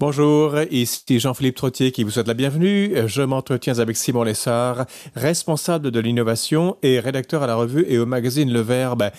Bonjour, 0.00 0.54
ici 0.70 1.18
Jean-Philippe 1.18 1.56
Trottier 1.56 1.90
qui 1.90 2.04
vous 2.04 2.12
souhaite 2.12 2.28
la 2.28 2.34
bienvenue. 2.34 2.94
Je 3.08 3.20
m'entretiens 3.20 3.80
avec 3.80 3.96
Simon 3.96 4.22
Lessard, 4.22 4.86
responsable 5.16 5.90
de 5.90 5.98
l'innovation 5.98 6.76
et 6.84 7.00
rédacteur 7.00 7.42
à 7.42 7.48
la 7.48 7.56
revue 7.56 7.84
et 7.88 7.98
au 7.98 8.06
magazine 8.06 8.52
Le 8.52 8.60
Verbe. 8.60 9.10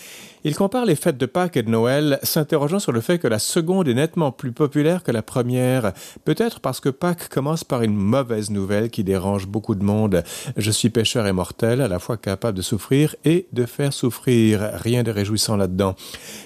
Il 0.45 0.55
compare 0.55 0.85
les 0.85 0.95
fêtes 0.95 1.17
de 1.17 1.25
Pâques 1.25 1.57
et 1.57 1.63
de 1.63 1.69
Noël, 1.69 2.17
s'interrogeant 2.23 2.79
sur 2.79 2.93
le 2.93 3.01
fait 3.01 3.19
que 3.19 3.27
la 3.27 3.39
seconde 3.39 3.89
est 3.89 3.93
nettement 3.93 4.31
plus 4.31 4.53
populaire 4.53 5.03
que 5.03 5.11
la 5.11 5.21
première, 5.21 5.91
peut-être 6.23 6.61
parce 6.61 6.79
que 6.79 6.87
Pâques 6.87 7.27
commence 7.27 7.65
par 7.65 7.81
une 7.81 7.95
mauvaise 7.95 8.49
nouvelle 8.49 8.89
qui 8.89 9.03
dérange 9.03 9.47
beaucoup 9.47 9.75
de 9.75 9.83
monde. 9.83 10.23
Je 10.55 10.71
suis 10.71 10.89
pêcheur 10.89 11.27
et 11.27 11.33
mortel, 11.33 11.81
à 11.81 11.89
la 11.89 11.99
fois 11.99 12.15
capable 12.15 12.55
de 12.55 12.61
souffrir 12.61 13.17
et 13.25 13.47
de 13.51 13.65
faire 13.65 13.91
souffrir. 13.91 14.61
Rien 14.75 15.03
de 15.03 15.11
réjouissant 15.11 15.57
là-dedans. 15.57 15.95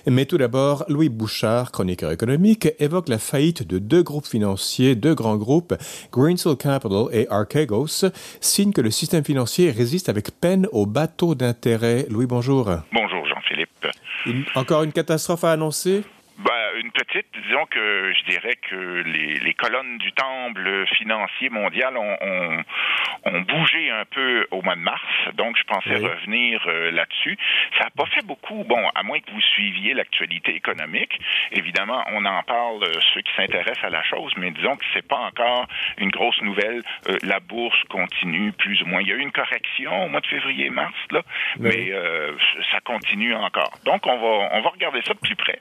Mais 0.07 0.25
tout 0.25 0.39
d'abord, 0.39 0.85
Louis 0.89 1.09
Bouchard, 1.09 1.71
chroniqueur 1.71 2.11
économique, 2.11 2.69
évoque 2.79 3.09
la 3.09 3.19
faillite 3.19 3.67
de 3.67 3.77
deux 3.77 4.01
groupes 4.01 4.25
financiers, 4.25 4.95
deux 4.95 5.13
grands 5.13 5.37
groupes, 5.37 5.75
Greensill 6.11 6.55
Capital 6.55 7.05
et 7.11 7.27
Archegos, 7.29 8.05
signe 8.41 8.71
que 8.71 8.81
le 8.81 8.89
système 8.89 9.23
financier 9.23 9.69
résiste 9.69 10.09
avec 10.09 10.31
peine 10.41 10.67
aux 10.71 10.87
bateaux 10.87 11.35
d'intérêt. 11.35 12.07
Louis, 12.09 12.25
bonjour. 12.25 12.71
Bonjour 12.91 13.23
Encore 14.55 14.83
une 14.83 14.93
catastrophe 14.93 15.43
à 15.43 15.51
annoncer? 15.51 16.03
Petite, 17.05 17.25
disons 17.43 17.65
que 17.65 18.13
je 18.13 18.31
dirais 18.31 18.55
que 18.69 19.03
les, 19.05 19.39
les 19.39 19.53
colonnes 19.55 19.97
du 19.97 20.13
temple 20.13 20.85
financier 20.95 21.49
mondial 21.49 21.97
ont, 21.97 22.17
ont, 22.21 22.63
ont, 23.25 23.41
bougé 23.41 23.91
un 23.91 24.05
peu 24.05 24.47
au 24.51 24.61
mois 24.61 24.75
de 24.75 24.81
mars, 24.81 25.01
donc 25.33 25.57
je 25.57 25.63
pensais 25.63 25.97
oui. 25.97 26.07
revenir 26.07 26.63
euh, 26.67 26.91
là-dessus. 26.91 27.37
Ça 27.77 27.85
n'a 27.85 27.89
pas 27.89 28.05
fait 28.05 28.25
beaucoup, 28.25 28.63
bon, 28.63 28.89
à 28.95 29.03
moins 29.03 29.19
que 29.19 29.29
vous 29.31 29.41
suiviez 29.41 29.93
l'actualité 29.93 30.55
économique. 30.55 31.19
Évidemment, 31.51 32.03
on 32.13 32.23
en 32.23 32.41
parle, 32.43 32.83
euh, 32.83 32.93
ceux 33.13 33.21
qui 33.21 33.31
s'intéressent 33.35 33.83
à 33.83 33.89
la 33.89 34.03
chose, 34.03 34.31
mais 34.37 34.51
disons 34.51 34.77
que 34.77 34.85
c'est 34.93 35.05
pas 35.05 35.19
encore 35.19 35.67
une 35.97 36.09
grosse 36.09 36.41
nouvelle. 36.41 36.83
Euh, 37.09 37.17
la 37.23 37.41
bourse 37.41 37.81
continue 37.89 38.53
plus 38.53 38.81
ou 38.83 38.85
moins. 38.85 39.01
Il 39.01 39.09
y 39.09 39.11
a 39.11 39.15
eu 39.15 39.21
une 39.21 39.33
correction 39.33 40.05
au 40.05 40.07
mois 40.07 40.21
de 40.21 40.27
février-mars, 40.27 40.95
là, 41.11 41.21
oui. 41.59 41.69
mais 41.69 41.91
ça 42.71 42.79
continue 42.79 43.35
encore. 43.35 43.73
Donc, 43.85 44.07
on 44.07 44.17
va, 44.17 44.49
on 44.53 44.61
va 44.61 44.69
regarder 44.69 45.01
ça 45.01 45.13
de 45.13 45.19
plus 45.19 45.35
près. 45.35 45.59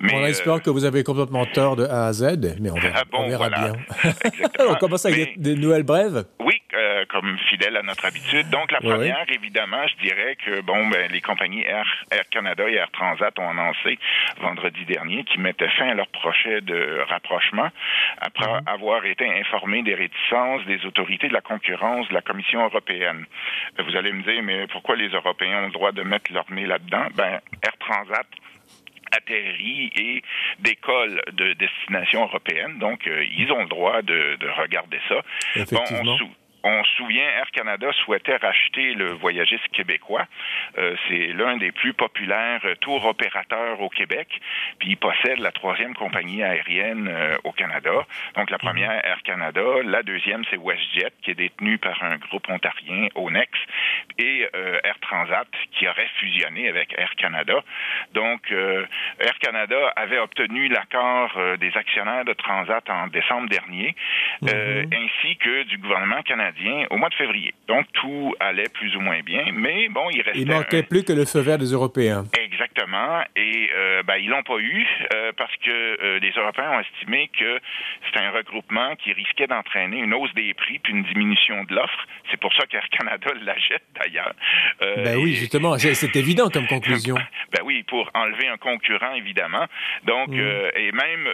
Mais, 0.00 0.14
on 0.14 0.24
espère 0.24 0.54
euh... 0.54 0.58
que 0.58 0.70
vous 0.70 0.79
avez 0.84 1.04
complètement 1.04 1.46
tort 1.46 1.76
de 1.76 1.84
A 1.84 2.06
à 2.06 2.12
Z, 2.12 2.56
mais 2.60 2.70
on 2.70 2.74
verra, 2.74 3.00
ah 3.00 3.04
bon, 3.10 3.18
on 3.24 3.28
verra 3.28 3.48
voilà. 3.48 3.72
bien. 3.72 4.12
on 4.68 4.74
commence 4.74 5.06
avec 5.06 5.18
mais, 5.18 5.34
des, 5.36 5.54
des, 5.54 5.60
nouvelles 5.60 5.82
brèves? 5.82 6.24
Oui, 6.40 6.60
euh, 6.74 7.04
comme 7.08 7.38
fidèle 7.50 7.76
à 7.76 7.82
notre 7.82 8.04
habitude. 8.04 8.48
Donc, 8.50 8.70
la 8.72 8.80
première, 8.80 9.24
oui. 9.28 9.34
évidemment, 9.34 9.86
je 9.86 9.96
dirais 10.06 10.36
que 10.36 10.60
bon, 10.62 10.86
ben, 10.88 11.10
les 11.10 11.20
compagnies 11.20 11.62
Air, 11.62 11.86
Air, 12.10 12.28
Canada 12.30 12.68
et 12.68 12.74
Air 12.74 12.90
Transat 12.92 13.38
ont 13.38 13.50
annoncé 13.50 13.98
vendredi 14.40 14.84
dernier 14.84 15.24
qu'ils 15.24 15.40
mettaient 15.40 15.68
fin 15.70 15.88
à 15.88 15.94
leur 15.94 16.08
projet 16.08 16.60
de 16.60 17.00
rapprochement 17.08 17.68
après 18.20 18.46
mm 18.46 18.58
-hmm. 18.58 18.74
avoir 18.74 19.04
été 19.04 19.24
informés 19.40 19.82
des 19.82 19.94
réticences 19.94 20.64
des 20.66 20.84
autorités 20.86 21.28
de 21.28 21.34
la 21.34 21.40
concurrence 21.40 22.08
de 22.08 22.14
la 22.14 22.22
Commission 22.22 22.60
européenne. 22.64 23.24
Vous 23.86 23.96
allez 23.96 24.12
me 24.12 24.22
dire, 24.22 24.42
mais 24.42 24.66
pourquoi 24.66 24.96
les 24.96 25.08
Européens 25.08 25.58
ont 25.62 25.66
le 25.66 25.72
droit 25.72 25.92
de 25.92 26.02
mettre 26.02 26.32
leur 26.32 26.46
nez 26.50 26.66
là-dedans? 26.66 27.06
Ben, 27.14 27.40
Air 27.66 27.76
Transat 27.84 28.26
atterrit 29.12 29.90
et 29.96 30.22
décolle 30.60 31.22
de 31.32 31.52
destination 31.54 32.22
européenne. 32.22 32.78
Donc, 32.78 33.06
euh, 33.06 33.24
ils 33.36 33.50
ont 33.52 33.62
le 33.62 33.68
droit 33.68 34.02
de, 34.02 34.36
de 34.36 34.48
regarder 34.48 35.00
ça. 35.08 35.22
Bon, 35.72 35.82
on, 35.90 36.18
on 36.62 36.84
se 36.84 36.92
souvient, 36.96 37.24
Air 37.24 37.50
Canada 37.52 37.90
souhaitait 38.04 38.36
racheter 38.36 38.94
le 38.94 39.12
voyagiste 39.12 39.68
québécois. 39.68 40.26
Euh, 40.78 40.94
c'est 41.08 41.28
l'un 41.28 41.56
des 41.56 41.72
plus 41.72 41.94
populaires 41.94 42.62
tours 42.80 43.04
opérateurs 43.06 43.80
au 43.80 43.88
Québec. 43.88 44.28
Puis 44.78 44.90
il 44.90 44.96
possède 44.96 45.38
la 45.38 45.52
troisième 45.52 45.94
compagnie 45.94 46.42
aérienne 46.42 47.08
euh, 47.08 47.36
au 47.44 47.52
Canada. 47.52 48.06
Donc 48.34 48.50
la 48.50 48.58
première, 48.58 49.04
Air 49.04 49.22
Canada. 49.22 49.62
La 49.84 50.02
deuxième, 50.02 50.44
c'est 50.50 50.58
WestJet, 50.58 51.12
qui 51.22 51.30
est 51.30 51.34
détenue 51.34 51.78
par 51.78 52.02
un 52.02 52.16
groupe 52.16 52.48
ontarien, 52.48 53.08
Onex. 53.14 53.50
Et 54.18 54.48
euh, 54.54 54.78
Air 54.84 54.98
Transat, 55.00 55.48
qui 55.72 55.88
aurait 55.88 56.10
fusionné 56.18 56.68
avec 56.68 56.94
Air 56.98 57.14
Canada. 57.16 57.62
Donc 58.12 58.50
Air 58.50 59.38
Canada 59.40 59.92
avait 59.96 60.18
obtenu 60.18 60.68
l'accord 60.68 61.38
des 61.58 61.74
actionnaires 61.76 62.24
de 62.24 62.32
Transat 62.32 62.88
en 62.90 63.06
décembre 63.06 63.48
dernier, 63.48 63.94
mm 64.42 64.46
-hmm. 64.46 64.94
ainsi 65.00 65.36
que 65.36 65.62
du 65.64 65.78
gouvernement 65.78 66.22
canadien 66.22 66.49
au 66.90 66.96
mois 66.96 67.08
de 67.08 67.14
février. 67.14 67.54
Donc, 67.68 67.86
tout 67.92 68.34
allait 68.40 68.68
plus 68.72 68.94
ou 68.96 69.00
moins 69.00 69.20
bien, 69.20 69.44
mais 69.52 69.88
bon, 69.88 70.08
il 70.10 70.22
restait... 70.22 70.40
Il 70.40 70.48
manquait 70.48 70.78
un... 70.78 70.82
plus 70.82 71.04
que 71.04 71.12
le 71.12 71.24
feu 71.24 71.40
vert 71.40 71.58
des 71.58 71.72
Européens. 71.72 72.24
Exactement, 72.38 73.22
et 73.36 73.70
euh, 73.74 74.02
ben, 74.02 74.16
ils 74.16 74.28
l'ont 74.28 74.42
pas 74.42 74.58
eu 74.58 74.86
euh, 75.12 75.32
parce 75.36 75.54
que 75.56 75.70
euh, 75.70 76.18
les 76.18 76.30
Européens 76.30 76.70
ont 76.72 76.80
estimé 76.80 77.30
que 77.38 77.60
c'était 78.06 78.24
un 78.24 78.30
regroupement 78.30 78.96
qui 78.96 79.12
risquait 79.12 79.46
d'entraîner 79.46 79.98
une 79.98 80.14
hausse 80.14 80.32
des 80.34 80.54
prix 80.54 80.78
puis 80.78 80.92
une 80.92 81.04
diminution 81.04 81.64
de 81.64 81.74
l'offre. 81.74 82.06
C'est 82.30 82.40
pour 82.40 82.52
ça 82.54 82.66
qu'Air 82.66 82.88
Canada 82.90 83.30
l'achète 83.42 83.84
d'ailleurs. 83.98 84.34
ben 84.80 85.16
oui, 85.16 85.32
et... 85.32 85.36
justement, 85.36 85.78
c'est 85.78 86.16
évident 86.16 86.50
comme 86.50 86.66
conclusion. 86.66 87.16
ben 87.52 87.62
oui, 87.64 87.82
pour 87.84 88.10
enlever 88.14 88.48
un 88.48 88.56
concurrent, 88.56 89.14
évidemment. 89.14 89.66
Donc, 90.04 90.28
mm. 90.28 90.70
et 90.76 90.92
même 90.92 91.28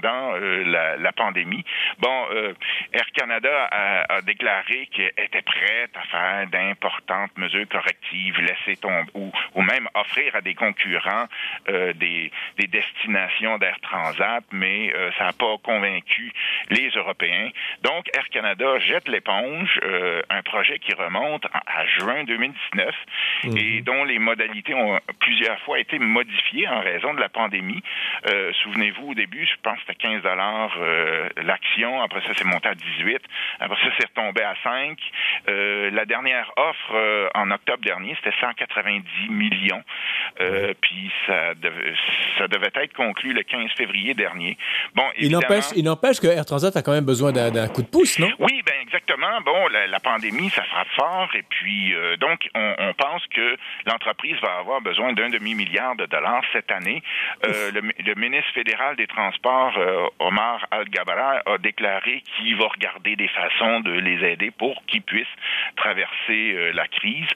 pendant 0.00 0.36
la, 0.36 0.96
la, 0.96 1.12
pandémie, 1.12 1.64
bon, 1.98 2.26
Air 2.92 3.10
Canada 3.14 3.68
a, 3.70 4.14
a 4.14 4.22
déclaré 4.22 4.86
qu'elle 4.92 5.12
était 5.16 5.42
prête 5.42 5.90
à 5.96 6.02
faire 6.02 6.46
d'importantes 6.48 7.36
mesures 7.36 7.68
correctives, 7.68 8.38
laisser 8.40 8.76
tomber, 8.80 9.10
ou, 9.14 9.32
ou 9.54 9.62
même 9.62 9.88
offrir 9.94 10.34
à 10.36 10.40
des 10.40 10.54
concurrents 10.54 11.26
euh, 11.68 11.92
des, 11.94 12.30
des, 12.58 12.66
destinations 12.66 13.58
d'Air 13.58 13.78
Transat, 13.80 14.44
mais 14.52 14.92
euh, 14.94 15.10
ça 15.18 15.24
n'a 15.24 15.32
pas 15.32 15.56
convaincu 15.62 16.32
les 16.70 16.88
Européens. 16.90 17.50
Donc, 17.82 18.08
Air 18.14 18.28
Canada 18.30 18.78
jette 18.78 19.08
l'éponge, 19.08 19.80
euh, 19.82 20.22
un 20.30 20.42
projet 20.42 20.78
qui 20.78 20.92
remonte 20.94 21.44
à, 21.46 21.80
à 21.80 21.86
juin 21.86 22.24
2019 22.24 22.94
mm 23.44 23.50
-hmm. 23.50 23.58
et 23.58 23.80
dont 23.82 24.04
les 24.04 24.18
modalités 24.18 24.74
ont 24.74 24.98
plusieurs 25.20 25.58
fois 25.60 25.78
été 25.78 25.98
modifiées 25.98 26.68
en 26.68 26.80
raison 26.80 27.14
de 27.14 27.20
la 27.20 27.28
pandémie. 27.28 27.82
Souvenez-vous, 28.62 29.10
au 29.12 29.14
début, 29.14 29.44
je 29.46 29.56
pense 29.62 29.80
que 29.86 29.87
c'était 29.88 30.08
15 30.08 30.22
dollars 30.22 30.76
l'action, 31.36 32.02
après 32.02 32.20
ça, 32.22 32.32
c'est 32.36 32.44
monté 32.44 32.68
à 32.68 32.74
18, 32.74 33.20
après 33.60 33.76
ça, 33.82 33.90
c'est 33.98 34.06
retombé 34.06 34.42
à 34.42 34.54
5. 34.62 34.98
la 35.46 36.04
dernière 36.04 36.50
offre 36.56 37.30
en 37.34 37.50
octobre 37.50 37.82
dernier, 37.82 38.14
c'était 38.16 38.36
190 38.40 39.28
millions. 39.30 39.82
Euh, 40.40 40.72
puis 40.80 41.10
ça 41.26 41.54
devait, 41.54 41.94
ça 42.38 42.46
devait 42.46 42.70
être 42.74 42.92
conclu 42.94 43.32
le 43.32 43.42
15 43.42 43.70
février 43.76 44.14
dernier. 44.14 44.56
Bon, 44.94 45.04
il 45.18 45.32
n'empêche, 45.32 45.66
il 45.74 45.84
n'empêche 45.84 46.20
que 46.20 46.28
Air 46.28 46.44
Transat 46.44 46.76
a 46.76 46.82
quand 46.82 46.92
même 46.92 47.04
besoin 47.04 47.32
d'un 47.32 47.68
coup 47.68 47.82
de 47.82 47.88
pouce, 47.88 48.18
non? 48.18 48.30
Oui, 48.38 48.62
ben 48.64 48.74
exactement. 48.80 49.40
Bon, 49.44 49.66
la, 49.68 49.86
la 49.86 50.00
pandémie, 50.00 50.50
ça 50.50 50.62
frappe 50.64 50.88
fort. 50.96 51.28
Et 51.34 51.42
puis, 51.42 51.92
euh, 51.94 52.16
donc, 52.16 52.48
on, 52.54 52.74
on, 52.78 52.94
pense 52.94 53.22
que 53.34 53.56
l'entreprise 53.86 54.36
va 54.42 54.58
avoir 54.60 54.80
besoin 54.80 55.12
d'un 55.12 55.28
demi-milliard 55.28 55.96
de 55.96 56.06
dollars 56.06 56.42
cette 56.52 56.70
année. 56.70 57.02
Euh, 57.44 57.72
le, 57.72 57.80
le, 57.80 58.14
ministre 58.14 58.52
fédéral 58.54 58.96
des 58.96 59.06
Transports, 59.06 59.78
Omar 60.18 60.66
Al-Gabara, 60.70 61.42
a 61.46 61.58
déclaré 61.58 62.22
qu'il 62.36 62.56
va 62.56 62.66
regarder 62.66 63.16
des 63.16 63.28
façons 63.28 63.80
de 63.80 63.92
les 63.92 64.24
aider 64.26 64.50
pour 64.50 64.82
qu'ils 64.86 65.02
puissent 65.02 65.26
traverser 65.76 66.72
la 66.72 66.86
crise. 66.88 67.28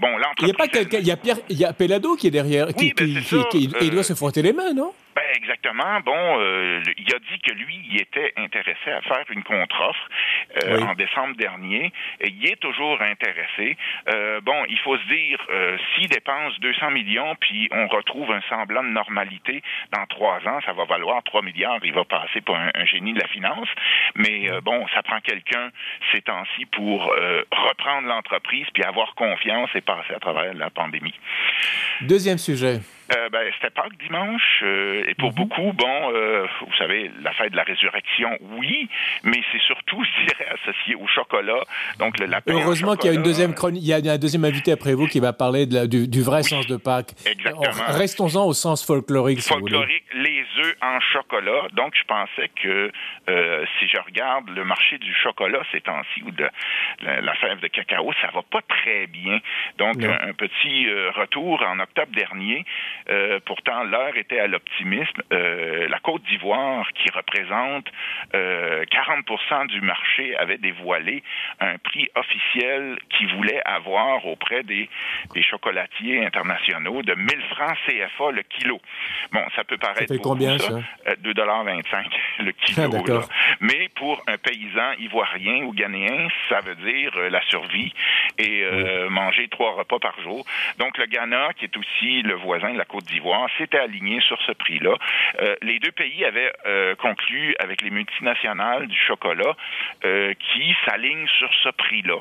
bon, 0.00 0.16
l'entreprise... 0.18 0.34
Il 0.40 0.44
n'y 0.46 0.50
a 0.50 0.54
pas 0.54 0.68
quelqu'un, 0.68 0.98
il 0.98 1.06
y 1.06 1.10
a 1.12 1.16
Pierre, 1.16 1.36
il 1.48 1.58
y 1.58 1.64
a 1.64 1.72
Pelado 1.80 2.14
qui 2.14 2.26
est 2.26 2.30
derrière, 2.30 2.68
oui, 2.76 2.92
qui, 2.92 2.92
ben 2.92 3.22
qui, 3.22 3.36
qui, 3.50 3.68
qui, 3.68 3.74
il 3.80 3.90
doit 3.90 4.02
se 4.02 4.12
frotter 4.12 4.42
les 4.42 4.52
mains, 4.52 4.74
non? 4.74 4.92
Ben 5.20 5.36
exactement. 5.36 6.00
Bon, 6.00 6.40
euh, 6.40 6.80
il 6.96 7.14
a 7.14 7.18
dit 7.18 7.38
que 7.40 7.52
lui, 7.52 7.78
il 7.90 8.00
était 8.00 8.32
intéressé 8.38 8.90
à 8.90 9.02
faire 9.02 9.24
une 9.28 9.42
contre-offre 9.42 10.08
euh, 10.64 10.78
oui. 10.78 10.82
en 10.82 10.94
décembre 10.94 11.36
dernier. 11.36 11.92
Et 12.20 12.28
il 12.28 12.50
est 12.50 12.58
toujours 12.58 12.98
intéressé. 13.02 13.76
Euh, 14.08 14.40
bon, 14.40 14.64
il 14.70 14.78
faut 14.78 14.96
se 14.96 15.06
dire, 15.08 15.38
s'il 15.94 16.08
dépense 16.08 16.58
200 16.60 16.92
millions, 16.92 17.34
puis 17.38 17.68
on 17.70 17.86
retrouve 17.88 18.32
un 18.32 18.40
semblant 18.48 18.82
de 18.82 18.88
normalité 18.88 19.62
dans 19.92 20.06
trois 20.06 20.38
ans, 20.46 20.60
ça 20.64 20.72
va 20.72 20.84
valoir 20.86 21.22
3 21.24 21.42
milliards. 21.42 21.80
Il 21.82 21.92
va 21.92 22.04
passer 22.04 22.40
pour 22.40 22.56
un, 22.56 22.70
un 22.74 22.86
génie 22.86 23.12
de 23.12 23.20
la 23.20 23.28
finance. 23.28 23.68
Mais 24.14 24.48
bon, 24.62 24.86
ça 24.94 25.02
prend 25.02 25.20
quelqu'un 25.20 25.70
ces 26.12 26.22
temps-ci 26.22 26.64
pour 26.66 27.14
reprendre 27.52 28.08
l'entreprise 28.08 28.66
puis 28.72 28.84
avoir 28.84 29.14
confiance 29.16 29.68
et 29.74 29.82
passer 29.82 30.14
à 30.14 30.18
travers 30.18 30.54
la 30.54 30.70
pandémie. 30.70 31.14
Deuxième 32.00 32.38
sujet. 32.38 32.80
Euh, 33.16 33.28
ben, 33.30 33.50
c'était 33.54 33.70
Pâques 33.70 33.96
dimanche. 33.98 34.60
Euh, 34.62 35.04
et 35.08 35.14
pour 35.14 35.30
mm 35.30 35.32
-hmm. 35.32 35.36
beaucoup, 35.36 35.72
bon, 35.72 36.12
euh, 36.14 36.46
vous 36.60 36.76
savez, 36.78 37.10
la 37.22 37.32
fête 37.32 37.52
de 37.52 37.56
la 37.56 37.64
résurrection, 37.64 38.30
oui, 38.58 38.88
mais 39.24 39.40
c'est 39.50 39.60
surtout, 39.60 40.02
je 40.08 40.26
dirais, 40.26 40.48
associé 40.56 40.94
au 40.94 41.06
chocolat. 41.06 41.62
Donc, 41.98 42.18
le 42.20 42.26
lapin. 42.26 42.52
Heureusement 42.52 42.94
qu'il 42.96 43.10
y 43.10 43.14
a 43.14 43.16
une 43.16 43.28
deuxième 43.30 43.54
chronique, 43.54 43.82
il 43.82 43.88
y 43.88 43.92
a 43.92 44.12
un 44.12 44.18
deuxième 44.18 44.44
invité 44.44 44.72
après 44.72 44.94
vous 44.94 45.06
qui 45.06 45.20
va 45.20 45.32
parler 45.32 45.66
de 45.66 45.74
la, 45.74 45.86
du, 45.86 46.08
du, 46.08 46.22
vrai 46.22 46.42
oui, 46.42 46.44
sens 46.44 46.66
de 46.66 46.76
Pâques. 46.76 47.12
Exactement. 47.26 47.84
Restons-en 48.02 48.44
au 48.46 48.54
sens 48.54 48.78
folklorique. 48.86 49.40
Folklorique, 49.40 50.04
Si 50.10 50.18
les 50.26 50.44
œufs 50.62 50.76
en 50.82 51.00
chocolat. 51.00 51.62
Donc, 51.72 51.94
je 52.00 52.04
pensais 52.04 52.48
que 52.62 52.90
euh, 53.28 53.59
si 53.59 53.59
je 53.90 54.00
regarde 54.00 54.48
le 54.50 54.64
marché 54.64 54.98
du 54.98 55.12
chocolat 55.14 55.62
ces 55.72 55.80
temps-ci 55.80 56.22
ou 56.22 56.30
de 56.30 56.48
la, 57.02 57.34
fève 57.34 57.60
de 57.60 57.68
cacao, 57.68 58.12
ça 58.20 58.28
va 58.32 58.42
pas 58.42 58.62
très 58.62 59.06
bien. 59.06 59.38
Donc, 59.78 60.02
un, 60.02 60.32
petit 60.32 60.88
euh, 60.88 61.10
retour 61.10 61.62
en 61.66 61.78
octobre 61.80 62.12
dernier. 62.12 62.64
Euh, 63.08 63.40
pourtant, 63.44 63.84
l'heure 63.84 64.16
était 64.16 64.40
à 64.40 64.46
l'optimisme. 64.46 65.22
la 65.30 65.98
Côte 66.00 66.22
d'Ivoire, 66.24 66.86
qui 66.92 67.10
représente 67.10 67.86
40% 68.32 69.66
du 69.68 69.80
marché, 69.80 70.36
avait 70.36 70.58
dévoilé 70.58 71.22
un 71.60 71.78
prix 71.78 72.08
officiel 72.14 72.98
qui 73.10 73.26
voulait 73.26 73.62
avoir 73.64 74.26
auprès 74.26 74.62
des, 74.62 74.88
des 75.34 75.42
chocolatiers 75.42 76.24
internationaux 76.24 77.02
de 77.02 77.14
1000 77.14 77.28
francs 77.50 77.76
CFA 77.86 78.30
le 78.30 78.42
kilo. 78.42 78.80
Bon, 79.32 79.44
ça 79.56 79.64
peut 79.64 79.78
paraître 79.78 80.08
ça 80.08 80.14
fait 80.14 80.20
combien 80.20 80.58
ça, 80.58 80.80
2,25 81.22 81.94
euh, 81.94 82.44
le 82.44 82.52
kilo. 82.52 82.90
Ah, 83.08 83.34
Mais 83.60 83.79
pour 83.88 84.22
un 84.26 84.36
paysan 84.38 84.92
ivoirien 84.98 85.64
ou 85.64 85.72
ghanéen, 85.72 86.28
ça 86.48 86.60
veut 86.60 86.74
dire 86.74 87.12
euh, 87.16 87.30
la 87.30 87.40
survie 87.42 87.92
et 88.38 88.62
euh, 88.62 89.08
manger 89.08 89.48
trois 89.48 89.72
repas 89.72 89.98
par 89.98 90.20
jour. 90.20 90.44
Donc 90.78 90.98
le 90.98 91.06
Ghana, 91.06 91.52
qui 91.54 91.64
est 91.64 91.76
aussi 91.76 92.22
le 92.22 92.34
voisin 92.34 92.72
de 92.72 92.78
la 92.78 92.84
Côte 92.84 93.04
d'Ivoire, 93.04 93.48
s'était 93.58 93.78
aligné 93.78 94.20
sur 94.20 94.40
ce 94.42 94.52
prix-là. 94.52 94.94
les 95.62 95.78
deux 95.78 95.92
pays 95.92 96.24
avaient 96.24 96.52
conclu 96.98 97.54
avec 97.58 97.82
les 97.82 97.90
multinationales 97.90 98.86
du 98.86 98.98
chocolat 98.98 99.54
qui 100.02 100.76
s'alignent 100.84 101.28
sur 101.38 101.52
ce 101.62 101.68
prix-là. 101.70 102.16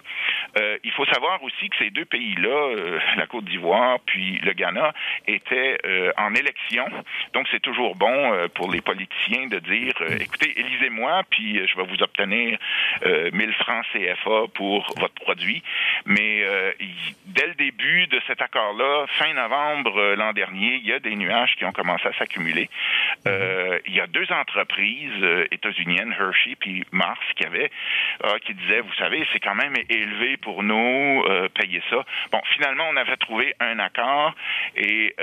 il 0.83 0.91
faut 0.91 1.05
savoir 1.05 1.41
aussi 1.43 1.69
que 1.69 1.77
ces 1.77 1.89
deux 1.89 2.05
pays-là, 2.05 2.75
la 3.17 3.27
Côte 3.27 3.45
d'Ivoire 3.45 3.99
puis 4.05 4.39
le 4.43 4.53
Ghana, 4.53 4.93
étaient 5.27 5.77
en 6.17 6.33
élection. 6.35 6.85
Donc 7.33 7.47
c'est 7.51 7.61
toujours 7.61 7.95
bon 7.95 8.33
euh, 8.33 8.47
pour 8.53 8.71
les 8.71 8.81
politiciens 8.81 9.47
de 9.47 9.59
dire, 9.59 9.93
euh, 10.01 10.17
écoutez, 10.19 10.59
élisez-moi, 10.59 11.23
puis 11.29 11.38
euh, 11.39 11.67
je 11.67 11.75
vais 11.77 11.83
vous 11.83 12.01
obtenir 12.03 12.57
1000 13.05 13.53
francs 13.53 13.85
CFA 13.93 14.47
pour 14.53 14.93
votre 14.97 15.13
produit. 15.15 15.63
Mais 16.05 16.43
dès 17.25 17.47
le 17.47 17.53
début 17.55 18.07
de 18.07 18.19
cet 18.27 18.41
accord-là, 18.41 19.05
fin 19.17 19.33
novembre 19.33 20.15
l'an 20.15 20.33
dernier, 20.33 20.75
il 20.75 20.87
y 20.87 20.93
a 20.93 20.99
des 20.99 21.15
nuages 21.15 21.55
qui 21.57 21.65
ont 21.65 21.71
commencé 21.71 22.07
à 22.07 22.13
s'accumuler. 22.13 22.69
il 23.25 23.93
y 23.93 23.99
a 23.99 24.07
deux 24.07 24.31
entreprises 24.31 25.25
états-uniennes, 25.51 26.15
Hershey 26.19 26.55
puis 26.59 26.83
Mars, 26.91 27.19
qui 27.35 27.45
avaient, 27.45 27.71
qui 28.45 28.53
disaient, 28.53 28.81
vous 28.81 28.93
savez, 28.93 29.25
c'est 29.33 29.39
quand 29.39 29.55
même 29.55 29.75
élevé 29.89 30.37
pour 30.37 30.63
nous, 30.63 31.23
payer 31.55 31.81
ça. 31.89 32.03
Bon, 32.31 32.41
finalement, 32.53 32.85
on 32.89 32.97
avait 32.97 33.17
trouvé 33.17 33.53
un 33.59 33.79
accord 33.79 34.33
et 34.75 35.15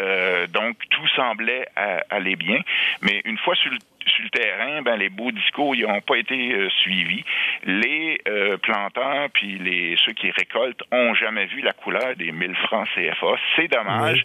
donc 0.48 0.76
tout 0.90 1.08
semblait 1.08 1.66
aller 2.10 2.36
bien. 2.36 2.60
Mais 3.02 3.22
une 3.24 3.38
fois 3.38 3.54
sur 3.54 3.70
le 3.70 3.78
sur 4.06 4.24
le 4.24 4.30
terrain, 4.30 4.82
ben, 4.82 4.96
les 4.96 5.08
beaux 5.08 5.30
discours 5.32 5.74
n'ont 5.76 6.00
pas 6.00 6.16
été 6.16 6.52
euh, 6.52 6.68
suivis. 6.82 7.24
Les 7.64 8.20
euh, 8.28 8.56
planteurs 8.58 9.28
puis 9.32 9.58
les 9.58 9.96
ceux 10.04 10.12
qui 10.12 10.30
récoltent 10.30 10.82
ont 10.92 11.14
jamais 11.14 11.46
vu 11.46 11.60
la 11.60 11.72
couleur 11.72 12.14
des 12.16 12.32
1000 12.32 12.54
francs 12.56 12.88
CFA. 12.94 13.34
C'est 13.56 13.68
dommage 13.68 14.24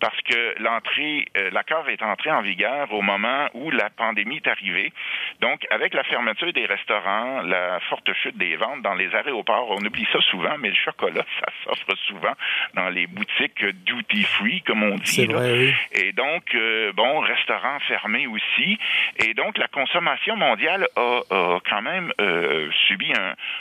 parce 0.00 0.20
que 0.22 0.62
l'entrée, 0.62 1.26
euh, 1.36 1.50
l'accord 1.52 1.88
est 1.88 2.02
entré 2.02 2.30
en 2.30 2.42
vigueur 2.42 2.92
au 2.92 3.02
moment 3.02 3.48
où 3.54 3.70
la 3.70 3.90
pandémie 3.90 4.36
est 4.36 4.48
arrivée. 4.48 4.92
Donc, 5.40 5.66
avec 5.70 5.94
la 5.94 6.04
fermeture 6.04 6.52
des 6.52 6.66
restaurants, 6.66 7.42
la 7.42 7.80
forte 7.88 8.12
chute 8.14 8.36
des 8.36 8.56
ventes 8.56 8.82
dans 8.82 8.94
les 8.94 9.14
aéroports, 9.14 9.70
on 9.70 9.84
oublie 9.84 10.06
ça 10.12 10.20
souvent, 10.22 10.56
mais 10.58 10.68
le 10.68 10.74
chocolat, 10.74 11.24
ça 11.40 11.46
s'offre 11.64 11.96
souvent 12.06 12.34
dans 12.74 12.88
les 12.88 13.06
boutiques 13.06 13.64
duty 13.64 14.22
free, 14.22 14.62
comme 14.62 14.82
on 14.82 14.96
dit. 14.96 15.26
Vrai, 15.26 15.74
Et 15.92 16.12
donc, 16.12 16.56
bon, 16.94 17.20
restaurants 17.20 17.78
fermés 17.80 18.26
aussi. 18.26 18.78
Et 19.22 19.34
donc, 19.34 19.58
la 19.58 19.68
consommation 19.68 20.34
mondiale 20.34 20.88
a, 20.96 21.20
quand 21.68 21.82
même 21.82 22.10
euh, 22.20 22.70
subi 22.86 23.12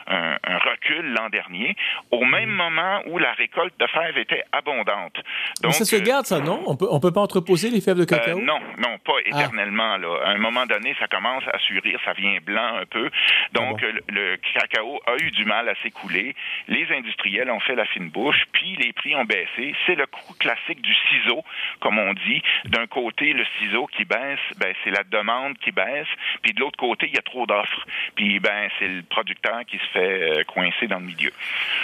un, 0.08 0.59
recul 0.90 1.14
l'an 1.14 1.30
dernier, 1.30 1.76
au 2.12 2.24
même 2.26 2.50
mm. 2.50 2.56
moment 2.56 3.02
où 3.08 3.18
la 3.18 3.32
récolte 3.34 3.74
de 3.80 3.88
fèves 3.88 4.18
était 4.18 4.44
abondante. 4.52 5.16
Donc, 5.62 5.74
ça 5.74 5.86
se 5.86 5.96
euh, 5.96 6.02
garde, 6.02 6.26
ça, 6.26 6.40
non? 6.40 6.64
On 6.68 6.76
peut, 6.76 6.88
on 6.90 7.00
peut 7.00 7.12
pas 7.12 7.22
entreposer 7.22 7.70
les 7.70 7.82
fèves 7.82 7.98
de 7.98 8.06
cacao? 8.06 8.38
Euh, 8.38 8.42
non, 8.42 8.60
non, 8.78 8.98
pas 9.00 9.14
ah. 9.18 9.28
éternellement. 9.28 9.98
Là. 9.98 10.20
À 10.26 10.30
un 10.32 10.38
moment 10.38 10.66
donné, 10.66 10.96
ça 11.00 11.08
commence 11.08 11.44
à 11.52 11.58
surir, 11.60 12.00
ça 12.06 12.14
vient 12.14 12.38
blanc 12.44 12.78
un 12.82 12.86
peu. 12.86 13.10
Donc, 13.54 13.84
ah 13.84 13.98
le, 14.08 14.38
cacao 14.54 15.00
a 15.06 15.16
eu 15.22 15.32
du 15.32 15.46
mal 15.46 15.70
à 15.70 15.76
s'écouler. 15.84 16.36
Les 16.68 16.88
industriels 16.92 17.50
ont 17.50 17.60
fait 17.60 17.76
la 17.76 17.86
fine 17.86 18.10
bouche, 18.10 18.46
puis 18.52 18.76
les 18.78 18.94
prix 18.94 19.16
ont 19.16 19.26
baissé. 19.26 19.76
C'est 19.86 19.96
le 19.96 20.06
coup 20.06 20.34
classique 20.40 20.82
du 20.82 20.94
ciseau, 21.10 21.44
comme 21.80 22.00
on 22.00 22.14
dit. 22.14 22.42
D'un 22.66 22.88
côté, 22.88 23.34
le 23.34 23.46
ciseau 23.60 23.88
qui 23.88 24.06
baisse, 24.06 24.40
ben, 24.58 24.74
c'est 24.84 24.92
la 24.92 25.04
demande 25.04 25.58
qui 25.60 25.72
baisse, 25.72 26.08
puis 26.42 26.54
de 26.54 26.60
l'autre 26.60 26.78
côté, 26.78 27.08
il 27.08 27.16
y 27.16 27.20
a 27.20 27.22
trop 27.22 27.46
d'offres. 27.46 27.86
Puis 28.16 28.40
ben, 28.40 28.70
c'est 28.80 28.88
le 28.88 29.04
producteur 29.04 29.66
qui 29.68 29.78
se 29.78 29.86
fait 29.94 30.40
euh, 30.40 30.44
coincer 30.44 30.79
dans 30.88 31.00
le 31.00 31.06
milieu. 31.06 31.32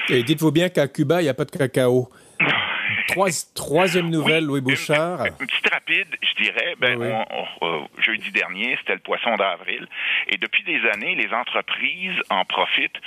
Et 0.09 0.23
dites-vous 0.23 0.51
bien 0.51 0.69
qu'à 0.69 0.87
Cuba, 0.87 1.21
il 1.21 1.25
n'y 1.25 1.29
a 1.29 1.33
pas 1.33 1.45
de 1.45 1.51
cacao. 1.51 2.09
Troisième 3.53 4.09
nouvelle, 4.09 4.45
Louis 4.45 4.61
Bouchard. 4.61 5.25
Une, 5.25 5.47
petite 5.47 5.69
rapide, 5.73 6.07
je 6.21 6.43
dirais. 6.43 6.75
Ben, 6.79 7.01
euh, 7.01 7.79
jeudi 7.99 8.31
dernier, 8.31 8.75
c'était 8.79 8.93
le 8.93 8.99
poisson 8.99 9.35
d'avril. 9.35 9.87
Et 10.27 10.37
depuis 10.37 10.63
des 10.63 10.79
années, 10.93 11.15
les 11.15 11.33
entreprises 11.33 12.19
en 12.29 12.45
profitent 12.45 12.99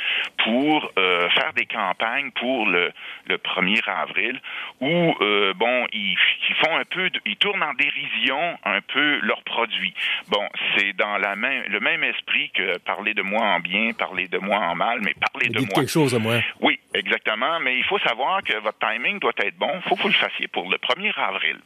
pour 0.45 0.91
euh, 0.99 1.29
faire 1.31 1.53
des 1.55 1.67
campagnes 1.67 2.31
pour 2.33 2.67
le, 2.67 2.93
le 3.27 3.37
1er 3.37 3.83
avril 3.89 4.41
où, 4.81 5.15
euh, 5.21 5.53
bon, 5.55 5.87
ils, 5.93 6.17
font 6.65 6.77
un 6.77 6.85
peu, 6.85 7.11
ils 7.27 7.37
tournent 7.37 7.63
en 7.63 7.75
dérision 7.75 8.59
un 8.65 8.81
peu 8.81 9.19
leurs 9.21 9.43
produits. 9.43 9.95
Bon, 10.29 10.47
c'est 10.77 10.93
dans 10.95 11.19
la 11.19 11.37
même, 11.37 11.65
le 11.69 11.81
même 11.81 12.05
esprit 12.05 12.51
que 12.51 12.79
parler 12.79 13.15
de 13.15 13.23
moi 13.23 13.45
en 13.45 13.61
bien, 13.61 13.93
parler 13.93 14.29
de 14.29 14.39
moi 14.39 14.59
en 14.59 14.75
mal, 14.75 15.01
mais 15.03 15.15
parler 15.33 15.49
de 15.49 15.61
moi. 15.61 15.69
quelque 15.75 15.91
chose 15.91 16.15
à 16.15 16.19
moi. 16.19 16.41
Oui, 16.61 16.78
exactement. 16.95 17.61
Mais 17.61 17.77
il 17.77 17.85
faut 17.85 17.99
savoir 17.99 18.43
que 18.43 18.57
votre 18.59 18.79
timing 18.79 19.19
doit 19.19 19.33
être 19.39 19.57
bon. 19.57 19.71
Il 19.75 19.89
faut 19.89 19.97
que 19.97 20.03
vous 20.03 20.09
le 20.09 20.15
fassiez 20.15 20.49
pour 20.49 20.69
le 20.69 20.77
1er 20.79 21.13
avril. 21.17 21.59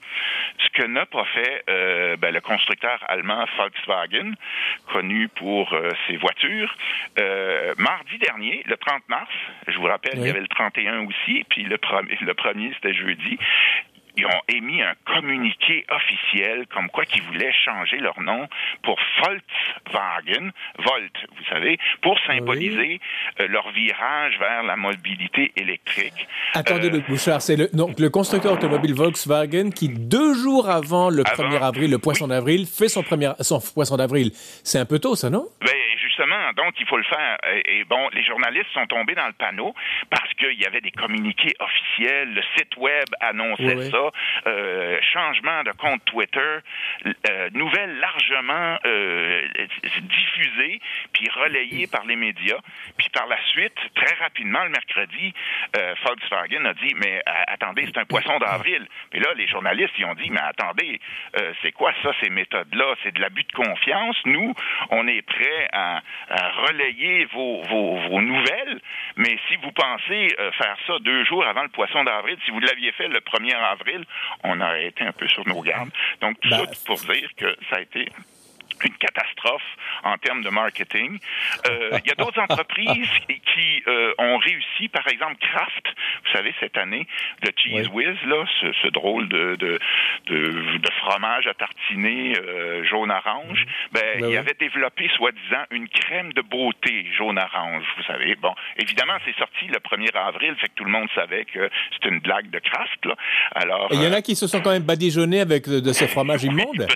Ce 0.58 0.68
que 0.70 0.86
n'a 0.86 1.06
pas 1.06 1.24
fait 1.26 1.64
euh, 1.68 2.16
ben, 2.16 2.32
le 2.32 2.40
constructeur 2.40 2.98
allemand 3.08 3.44
Volkswagen, 3.56 4.32
connu 4.92 5.28
pour 5.28 5.72
euh, 5.72 5.90
ses 6.06 6.16
voitures, 6.16 6.74
euh, 7.18 7.74
mardi 7.78 8.18
dernier, 8.18 8.62
le 8.66 8.76
30 8.76 9.08
mars, 9.08 9.30
je 9.68 9.78
vous 9.78 9.86
rappelle, 9.86 10.18
il 10.18 10.26
y 10.26 10.30
avait 10.30 10.40
le 10.40 10.48
31 10.48 11.06
aussi, 11.06 11.44
puis 11.48 11.64
le 11.64 11.78
premier, 11.78 12.16
le 12.20 12.34
premier 12.34 12.72
c'était 12.74 12.94
jeudi, 12.94 13.38
ils 14.16 14.26
ont 14.26 14.42
émis 14.48 14.82
un 14.82 14.94
communiqué 15.06 15.84
officiel 15.90 16.66
comme 16.68 16.88
quoi 16.88 17.04
qu'ils 17.04 17.22
voulaient 17.22 17.52
changer 17.64 17.98
leur 17.98 18.20
nom 18.20 18.46
pour 18.82 18.98
Volkswagen, 19.20 20.50
Volt, 20.78 21.12
vous 21.36 21.44
savez, 21.48 21.78
pour 22.02 22.18
symboliser 22.26 23.00
euh, 23.40 23.48
leur 23.48 23.70
virage 23.70 24.38
vers 24.38 24.62
la 24.62 24.76
mobilité 24.76 25.52
électrique. 25.56 26.26
Attendez, 26.54 26.88
euh, 26.88 26.92
le 26.92 27.00
Bouchard, 27.00 27.40
c'est 27.40 27.56
le, 27.56 27.68
donc, 27.72 27.98
le 27.98 28.10
constructeur 28.10 28.52
automobile 28.52 28.94
Volkswagen 28.94 29.70
qui, 29.70 29.88
deux 29.88 30.34
jours 30.34 30.68
avant 30.68 31.08
le 31.08 31.22
1er 31.22 31.62
avril, 31.62 31.90
le 31.90 31.98
poisson 31.98 32.28
d'avril, 32.28 32.66
fait 32.66 32.88
son, 32.88 33.02
premier, 33.02 33.32
son 33.40 33.60
poisson 33.60 33.96
d'avril. 33.96 34.30
C'est 34.34 34.78
un 34.78 34.86
peu 34.86 34.98
tôt, 34.98 35.16
ça, 35.16 35.30
non? 35.30 35.46
Ben, 35.60 35.70
justement, 36.00 36.41
donc, 36.54 36.74
il 36.78 36.86
faut 36.86 36.96
le 36.96 37.04
faire. 37.04 37.38
Et, 37.66 37.84
bon, 37.84 38.08
les 38.12 38.22
journalistes 38.24 38.70
sont 38.72 38.86
tombés 38.86 39.14
dans 39.14 39.26
le 39.26 39.32
panneau 39.32 39.74
parce 40.10 40.32
qu'il 40.34 40.60
y 40.60 40.66
avait 40.66 40.80
des 40.80 40.90
communiqués 40.90 41.54
officiels, 41.58 42.34
le 42.34 42.42
site 42.56 42.76
web 42.76 43.06
annonçait 43.20 43.90
ça, 43.90 44.10
euh, 44.46 44.98
changement 45.12 45.62
de 45.62 45.72
compte 45.72 46.04
Twitter, 46.04 46.58
euh, 47.30 47.50
nouvelles 47.52 47.98
largement 47.98 48.78
euh, 48.86 49.46
diffusées 50.02 50.80
puis 51.12 51.28
relayées 51.30 51.86
par 51.86 52.04
les 52.04 52.16
médias. 52.16 52.58
Puis 52.96 53.08
par 53.10 53.26
la 53.26 53.38
suite, 53.50 53.76
très 53.94 54.14
rapidement, 54.16 54.62
le 54.64 54.70
mercredi, 54.70 55.32
euh, 55.76 55.94
Volkswagen 56.04 56.64
a 56.64 56.74
dit, 56.74 56.94
mais 56.96 57.22
attendez, 57.26 57.86
c'est 57.86 57.98
un 57.98 58.04
poisson 58.04 58.38
d'avril. 58.38 58.86
Puis 59.10 59.20
là, 59.20 59.28
les 59.36 59.46
journalistes, 59.46 59.94
ils 59.98 60.04
ont 60.04 60.14
dit, 60.14 60.30
mais 60.30 60.40
attendez, 60.40 61.00
c'est 61.62 61.72
quoi 61.72 61.92
ça, 62.02 62.10
ces 62.22 62.30
méthodes-là? 62.30 62.94
C'est 63.02 63.14
de 63.14 63.20
l'abus 63.20 63.44
de 63.44 63.52
confiance. 63.52 64.16
Nous, 64.24 64.54
on 64.90 65.06
est 65.06 65.22
prêt 65.22 65.68
à, 65.72 66.02
relayer 66.50 67.24
vos, 67.26 67.62
vos, 67.62 68.20
nouvelles, 68.20 68.80
mais 69.16 69.36
si 69.48 69.56
vous 69.56 69.72
pensez 69.72 70.28
faire 70.58 70.76
ça 70.86 70.98
deux 71.00 71.24
jours 71.24 71.44
avant 71.44 71.62
le 71.62 71.68
poisson 71.68 72.04
d'avril, 72.04 72.36
si 72.44 72.50
vous 72.50 72.60
l'aviez 72.60 72.92
fait 72.92 73.08
le 73.08 73.20
1er 73.20 73.54
avril, 73.54 74.04
on 74.44 74.60
a 74.60 74.78
été 74.78 75.04
un 75.04 75.12
peu 75.12 75.28
sur 75.28 75.46
nos 75.46 75.60
gardes. 75.60 75.90
Donc, 76.20 76.38
tout 76.40 76.50
ben, 76.50 76.58
ça 76.58 76.84
pour 76.86 76.96
dire 76.96 77.28
que 77.36 77.56
ça 77.70 77.76
a 77.76 77.80
été 77.80 78.08
une 78.84 78.94
catastrophe 78.94 79.62
en 80.04 80.16
termes 80.18 80.42
de 80.42 80.50
marketing. 80.50 81.18
Euh, 81.68 81.98
il 82.04 82.08
y 82.08 82.12
a 82.12 82.14
d'autres 82.14 82.40
entreprises 82.48 83.08
qui 83.28 83.82
euh, 83.86 84.12
ont 84.18 84.38
réussi, 84.38 84.88
par 84.88 85.06
exemple 85.08 85.36
Kraft, 85.40 85.86
vous 86.24 86.32
savez, 86.32 86.54
cette 86.60 86.76
année, 86.76 87.06
le 87.42 87.50
Cheese 87.56 87.88
Whiz, 87.88 88.16
là, 88.26 88.44
ce, 88.60 88.88
drôle 88.88 89.28
de, 89.28 89.56
de, 89.56 89.78
de, 90.26 90.90
fromage 91.00 91.46
à 91.46 91.54
tartiner 91.54 92.34
euh, 92.38 92.84
jaune-orange, 92.84 93.64
mm-hmm. 93.64 93.92
ben, 93.92 94.20
ben, 94.20 94.30
il 94.30 94.36
avait 94.36 94.56
développé, 94.58 95.08
soi-disant, 95.16 95.64
une 95.70 95.88
crème 95.88 96.32
de 96.32 96.42
beauté 96.42 97.06
jaune-orange, 97.16 97.84
vous 97.96 98.02
savez. 98.04 98.34
Bon, 98.36 98.54
évidemment, 98.76 99.14
c'est 99.24 99.36
sorti 99.36 99.66
le 99.66 99.78
1er 99.78 100.14
avril, 100.16 100.54
fait 100.60 100.68
que 100.68 100.74
tout 100.74 100.84
le 100.84 100.90
monde 100.90 101.08
savait 101.14 101.44
que 101.44 101.70
c'était 101.94 102.08
une 102.08 102.20
blague 102.20 102.50
de 102.50 102.58
Kraft, 102.58 103.04
là. 103.04 103.14
Alors... 103.54 103.88
Il 103.92 104.02
y 104.02 104.06
en 104.06 104.12
a 104.12 104.22
qui 104.22 104.36
se 104.36 104.46
sont 104.46 104.60
quand 104.60 104.70
même 104.70 104.82
badigeonnés 104.82 105.40
avec 105.40 105.68
de, 105.68 105.92
ce 105.92 106.04
fromage 106.12 106.44
immonde 106.44 106.86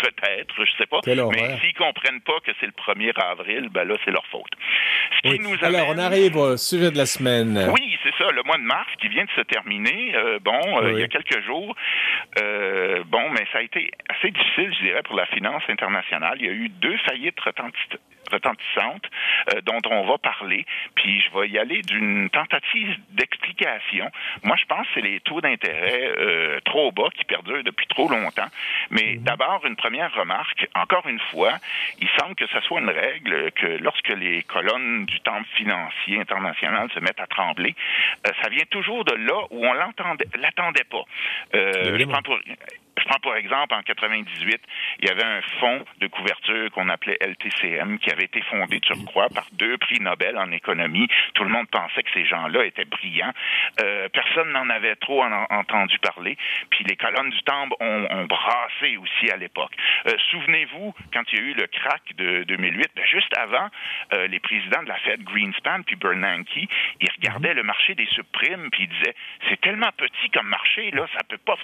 Peut-être, 0.00 0.54
je 0.64 0.72
sais 0.78 0.86
pas. 0.86 1.00
mais 1.06 1.58
s'ils 1.60 1.74
comprennent 1.74 2.20
pas 2.20 2.40
que 2.44 2.52
c'est 2.58 2.66
le 2.66 2.72
1er 2.72 3.12
avril, 3.20 3.68
ben 3.70 3.84
là, 3.84 3.96
c'est 4.04 4.10
leur 4.10 4.24
faute. 4.26 4.50
Alors, 5.62 5.88
on 5.88 5.98
arrive 5.98 6.36
au 6.36 6.56
sujet 6.56 6.90
de 6.90 6.96
la 6.96 7.06
semaine. 7.06 7.70
Oui, 7.72 7.98
c'est 8.02 8.14
ça, 8.16 8.30
le 8.30 8.42
mois 8.42 8.56
de 8.56 8.62
mars 8.62 8.88
qui 9.00 9.08
vient 9.08 9.24
de 9.24 9.30
se 9.30 9.42
terminer. 9.42 10.14
Euh, 10.14 10.38
bon, 10.40 10.82
euh, 10.82 10.92
il 10.92 11.00
y 11.00 11.02
a 11.02 11.08
quelques 11.08 11.44
jours. 11.44 11.74
Euh, 12.40 13.02
bon, 13.06 13.30
mais 13.30 13.44
ça 13.52 13.58
a 13.58 13.62
été 13.62 13.90
assez 14.08 14.30
difficile, 14.30 14.72
je 14.78 14.84
dirais, 14.86 15.02
pour 15.02 15.16
la 15.16 15.26
finance 15.26 15.62
internationale. 15.68 16.36
Il 16.40 16.46
y 16.46 16.48
a 16.48 16.52
eu 16.52 16.68
deux 16.68 16.96
faillites 16.98 17.38
retentissantes 17.40 18.00
retentissante 18.30 19.04
euh, 19.54 19.60
dont 19.62 19.80
on 19.90 20.06
va 20.06 20.18
parler. 20.18 20.64
Puis 20.94 21.20
je 21.20 21.38
vais 21.38 21.48
y 21.48 21.58
aller 21.58 21.82
d'une 21.82 22.30
tentative 22.30 22.96
d'explication. 23.10 24.10
Moi, 24.42 24.56
je 24.56 24.64
pense 24.66 24.86
que 24.86 24.94
c'est 24.94 25.00
les 25.00 25.20
taux 25.20 25.40
d'intérêt 25.40 26.12
euh, 26.18 26.60
trop 26.64 26.92
bas 26.92 27.08
qui 27.14 27.24
perdurent 27.24 27.64
depuis 27.64 27.86
trop 27.86 28.08
longtemps. 28.08 28.48
Mais 28.90 29.16
mhm. 29.16 29.22
d'abord, 29.22 29.64
une 29.66 29.76
première 29.76 30.12
remarque. 30.14 30.68
Encore 30.74 31.06
une 31.06 31.20
fois, 31.30 31.52
il 32.00 32.08
semble 32.18 32.34
que 32.34 32.46
ce 32.46 32.60
soit 32.60 32.80
une 32.80 32.90
règle 32.90 33.50
que 33.52 33.66
lorsque 33.66 34.08
les 34.08 34.42
colonnes 34.44 35.06
du 35.06 35.20
temple 35.20 35.48
financier 35.56 36.20
international 36.20 36.88
se 36.92 37.00
mettent 37.00 37.20
à 37.20 37.26
trembler, 37.26 37.74
euh, 38.26 38.30
ça 38.42 38.48
vient 38.48 38.64
toujours 38.70 39.04
de 39.04 39.14
là 39.14 39.46
où 39.50 39.66
on 39.66 39.72
l'entendait, 39.72 40.26
l'attendait 40.38 40.84
pas. 40.84 41.04
je 41.52 42.04
prends 42.04 42.22
pour 42.22 42.38
je 42.40 42.89
prends 43.10 43.18
par 43.18 43.36
exemple 43.36 43.74
en 43.74 43.82
98, 43.82 44.60
il 45.00 45.08
y 45.08 45.10
avait 45.10 45.24
un 45.24 45.40
fonds 45.58 45.84
de 45.98 46.06
couverture 46.06 46.70
qu'on 46.70 46.88
appelait 46.88 47.18
LTCM 47.20 47.98
qui 47.98 48.10
avait 48.10 48.24
été 48.24 48.40
fondé 48.42 48.78
de 48.78 48.84
surcroît 48.84 49.28
par 49.34 49.46
deux 49.52 49.76
prix 49.78 50.00
Nobel 50.00 50.38
en 50.38 50.50
économie. 50.52 51.08
Tout 51.34 51.44
le 51.44 51.50
monde 51.50 51.68
pensait 51.70 52.02
que 52.02 52.10
ces 52.14 52.24
gens-là 52.24 52.64
étaient 52.64 52.84
brillants. 52.84 53.32
Euh, 53.82 54.08
personne 54.10 54.52
n'en 54.52 54.68
avait 54.70 54.94
trop 54.96 55.24
entendu 55.24 55.98
parler. 55.98 56.36
Puis 56.70 56.84
les 56.84 56.96
colonnes 56.96 57.30
du 57.30 57.42
Temple 57.42 57.74
ont, 57.80 58.26
brassé 58.26 58.96
aussi 58.96 59.30
à 59.30 59.36
l'époque. 59.36 59.72
Euh, 60.06 60.12
souvenez-vous, 60.30 60.94
quand 61.12 61.22
il 61.32 61.38
y 61.38 61.42
a 61.42 61.44
eu 61.44 61.54
le 61.54 61.66
crack 61.66 62.02
de 62.16 62.44
2008, 62.44 62.90
ben 62.94 63.04
juste 63.06 63.36
avant, 63.36 63.68
euh, 64.12 64.26
les 64.28 64.38
présidents 64.38 64.82
de 64.82 64.88
la 64.88 64.98
Fed, 64.98 65.22
Greenspan 65.24 65.82
puis 65.82 65.96
Bernanke, 65.96 66.54
ils 66.54 67.10
regardaient 67.16 67.54
le 67.54 67.62
marché 67.62 67.94
des 67.94 68.06
subprimes 68.06 68.68
puis 68.70 68.84
ils 68.84 68.88
disaient 68.88 69.14
c'est 69.48 69.60
tellement 69.60 69.90
petit 69.96 70.30
comme 70.30 70.46
marché 70.46 70.90
là, 70.92 71.06
ça 71.12 71.24
peut 71.28 71.38
pas 71.38 71.56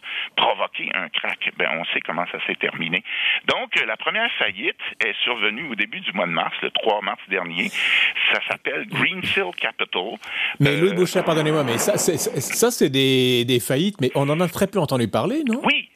un 0.95 1.09
crack 1.09 1.53
ben, 1.59 1.69
on 1.73 1.85
sait 1.87 2.01
comment 2.01 2.25
ça 2.33 2.39
s'est 2.47 2.55
terminé. 2.55 3.03
Donc, 3.47 3.77
euh, 3.77 3.87
la 3.87 3.97
première 3.97 4.31
faillite 4.39 4.81
est 5.05 5.15
survenue 5.25 5.69
au 5.71 5.75
début 5.75 6.01
du 6.01 6.13
mois 6.13 6.27
de 6.27 6.33
mars, 6.33 6.55
le 6.63 6.71
3 6.71 7.03
mars 7.03 7.21
dernier. 7.29 7.69
Ça 8.33 8.41
s'appelle 8.49 8.87
Greensill 8.89 9.51
Capital. 9.59 10.19
Mais 10.61 10.77
Louis 10.77 10.91
euh, 10.91 10.95
Boucher, 10.95 11.23
pardonnez-moi, 11.23 11.65
mais 11.65 11.79
ça, 11.79 11.97
c'est, 11.97 12.17
ça, 12.19 12.71
c'est 12.71 12.91
des, 12.91 13.45
des 13.45 13.61
faillites, 13.61 14.01
mais 14.01 14.11
on 14.15 14.29
en 14.29 14.41
a 14.41 14.49
très 14.49 14.67
peu 14.67 14.79
entendu 14.79 15.09
parler, 15.09 15.43
non? 15.45 15.61
Oui, 15.65 15.89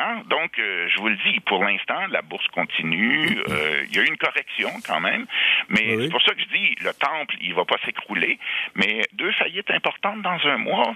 hein? 0.00 0.22
Donc, 0.28 0.58
euh, 0.58 0.88
je 0.88 0.98
vous 0.98 1.08
le 1.08 1.16
dis, 1.16 1.40
pour 1.40 1.64
l'instant, 1.64 2.06
la 2.10 2.22
bourse 2.22 2.46
continue. 2.48 3.38
Euh, 3.48 3.84
il 3.88 3.96
y 3.96 3.98
a 3.98 4.02
eu 4.02 4.06
une 4.06 4.16
correction 4.16 4.70
quand 4.86 5.00
même, 5.00 5.26
mais 5.68 5.96
c'est 5.98 6.10
pour 6.10 6.22
ça 6.22 6.34
que 6.34 6.40
je 6.40 6.48
dis, 6.48 6.74
le 6.82 6.92
temple, 6.94 7.36
il 7.40 7.54
va 7.54 7.64
pas 7.64 7.76
s'écrouler. 7.84 8.38
Mais 8.74 9.02
deux 9.12 9.32
faillites 9.32 9.70
importantes 9.70 10.22
dans 10.22 10.38
un 10.44 10.58
mois, 10.58 10.94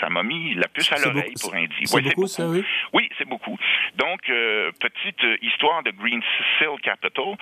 ça, 0.00 0.08
m'a 0.08 0.22
mis 0.22 0.54
la 0.54 0.68
puce 0.68 0.90
à 0.92 0.96
l'oreille 0.96 1.34
pour 1.40 1.54
un 1.54 1.64
dit. 1.64 1.86
C'est 1.86 2.02
beaucoup, 2.02 2.26
ça, 2.26 2.46
oui? 2.48 2.64
Oui, 2.92 3.08
c'est 3.18 3.28
beaucoup. 3.28 3.58
Donc, 3.96 4.28
euh, 4.28 4.70
petite 4.80 5.24
histoire 5.42 5.82
de 5.82 5.90
Green 5.90 6.22
Seal 6.58 6.80
Capital. 6.82 7.36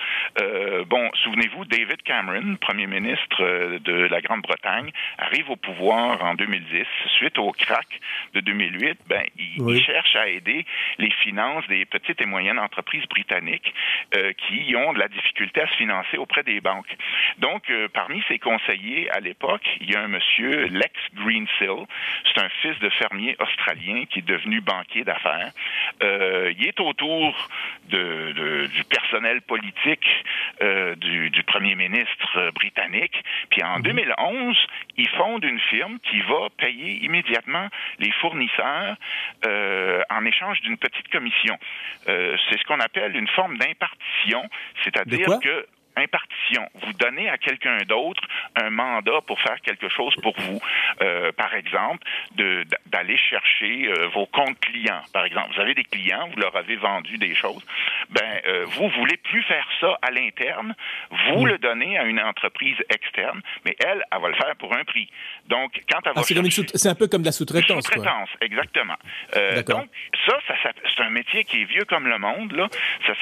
bon, 0.87 1.09
souvenez-vous, 1.23 1.65
David 1.65 2.01
Cameron, 2.03 2.57
premier 2.57 2.87
ministre 2.87 3.79
de 3.79 3.93
la 3.93 4.21
Grande-Bretagne, 4.21 4.91
arrive 5.17 5.49
au 5.49 5.55
pouvoir 5.55 6.23
en 6.23 6.35
2010. 6.35 6.85
Suite 7.17 7.37
au 7.37 7.51
crack 7.51 7.87
de 8.33 8.41
2008, 8.41 8.99
ben, 9.07 9.23
il, 9.37 9.69
il 9.69 9.83
cherche 9.83 10.15
à 10.15 10.27
aider 10.27 10.65
les 10.97 11.11
finances 11.11 11.67
des 11.67 11.85
petites 11.85 12.21
et 12.21 12.25
moyennes 12.25 12.59
entreprises 12.59 13.05
britanniques 13.07 13.73
euh, 14.15 14.33
qui 14.33 14.75
ont 14.75 14.93
de 14.93 14.99
la 14.99 15.07
difficulté 15.07 15.61
à 15.61 15.67
se 15.67 15.75
financer 15.75 16.17
auprès 16.17 16.43
des 16.43 16.61
banques. 16.61 16.95
Donc, 17.37 17.69
euh, 17.69 17.87
parmi 17.93 18.23
ses 18.27 18.39
conseillers 18.39 19.09
à 19.11 19.19
l'époque, 19.19 19.67
il 19.81 19.91
y 19.91 19.95
a 19.95 20.01
un 20.01 20.07
monsieur, 20.07 20.65
Lex 20.67 20.93
Greensill. 21.15 21.85
C'est 22.25 22.41
un 22.41 22.49
fils 22.61 22.77
de 22.79 22.89
fermier 22.89 23.35
australien 23.39 24.05
qui 24.09 24.19
est 24.19 24.27
devenu 24.27 24.61
banquier 24.61 25.03
d'affaires. 25.03 25.51
Euh, 26.01 26.53
il 26.57 26.67
est 26.67 26.79
autour 26.79 27.49
de, 27.89 28.67
du 28.67 28.83
personnel 28.85 29.41
politique 29.41 30.07
du, 30.97 31.29
du, 31.29 31.43
premier 31.43 31.75
ministre 31.75 32.51
britannique. 32.51 33.23
Puis 33.49 33.63
en 33.63 33.79
2011, 33.79 34.17
mhm. 34.17 34.55
il 34.97 35.09
fonde 35.09 35.43
une 35.43 35.59
firme 35.59 35.99
qui 35.99 36.21
va 36.21 36.49
payer 36.57 37.03
immédiatement 37.03 37.67
les 37.99 38.11
fournisseurs 38.11 38.95
en 39.45 40.25
échange 40.25 40.61
d'une 40.61 40.77
petite 40.79 41.07
commission. 41.09 41.57
Euh, 42.07 42.35
c'est 42.49 42.59
ce 42.59 42.63
qu'on 42.65 42.79
appelle 42.79 43.15
une 43.15 43.27
forme 43.27 43.57
d'impartition, 43.57 44.43
c'est-à-dire 44.83 45.39
que 45.41 45.67
impartition. 45.95 46.67
Vous 46.75 46.93
donnez 46.93 47.29
à 47.29 47.37
quelqu'un 47.37 47.77
d'autre 47.87 48.21
un 48.59 48.69
mandat 48.69 49.21
pour 49.25 49.39
faire 49.39 49.59
quelque 49.61 49.89
chose 49.89 50.13
pour 50.21 50.35
vous. 50.39 50.59
Euh, 51.01 51.31
par 51.31 51.53
exemple, 51.53 52.05
d'aller 52.35 53.17
chercher 53.17 53.87
euh, 53.87 54.07
vos 54.07 54.25
comptes 54.25 54.59
clients. 54.59 55.01
Par 55.13 55.25
exemple, 55.25 55.53
vous 55.55 55.61
avez 55.61 55.73
des 55.73 55.83
clients, 55.83 56.29
vous 56.33 56.39
leur 56.39 56.55
avez 56.55 56.75
vendu 56.75 57.17
des 57.17 57.35
choses. 57.35 57.63
Ben, 58.09 58.41
euh, 58.47 58.65
vous 58.65 58.89
voulez 58.89 59.17
plus 59.17 59.43
faire 59.43 59.67
ça 59.79 59.97
à 60.01 60.11
l'interne. 60.11 60.75
Vous 61.27 61.45
le 61.45 61.57
donnez 61.57 61.97
à 61.97 62.03
une 62.03 62.19
entreprise 62.19 62.77
externe, 62.89 63.41
mais 63.65 63.75
elle, 63.79 64.03
elle 64.11 64.21
va 64.21 64.27
le 64.27 64.35
faire 64.35 64.55
pour 64.57 64.73
un 64.75 64.83
prix. 64.83 65.09
Donc, 65.47 65.81
quand 65.89 65.99
elle 66.05 66.13
va 66.13 66.21
ah, 66.21 66.23
c'est, 66.23 66.89
un 66.89 66.95
peu 66.95 67.07
comme 67.07 67.21
de 67.21 67.27
la 67.27 67.31
sous-traitance. 67.31 67.85
Sous-traitance, 67.85 68.29
exactement. 68.41 68.95
donc, 69.67 69.89
ça, 70.25 70.37
ça, 70.47 70.71
c'est 70.95 71.03
un 71.03 71.09
métier 71.09 71.43
qui 71.43 71.61
est 71.61 71.65
vieux 71.65 71.85
comme 71.85 72.07
le 72.07 72.17
monde. 72.17 72.51
Là. 72.51 72.67
Ça, 73.05 73.13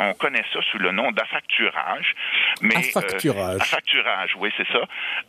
on 0.00 0.14
connaît 0.14 0.44
ça 0.52 0.60
sous 0.70 0.78
le 0.78 0.92
nom 0.92 1.10
d'affacturage. 1.12 2.14
Mais, 2.62 2.76
à 2.76 2.82
facturage. 2.82 3.60
Euh, 3.60 3.64
facturage, 3.64 4.36
oui, 4.38 4.50
c'est 4.56 4.67
ça. 4.72 4.82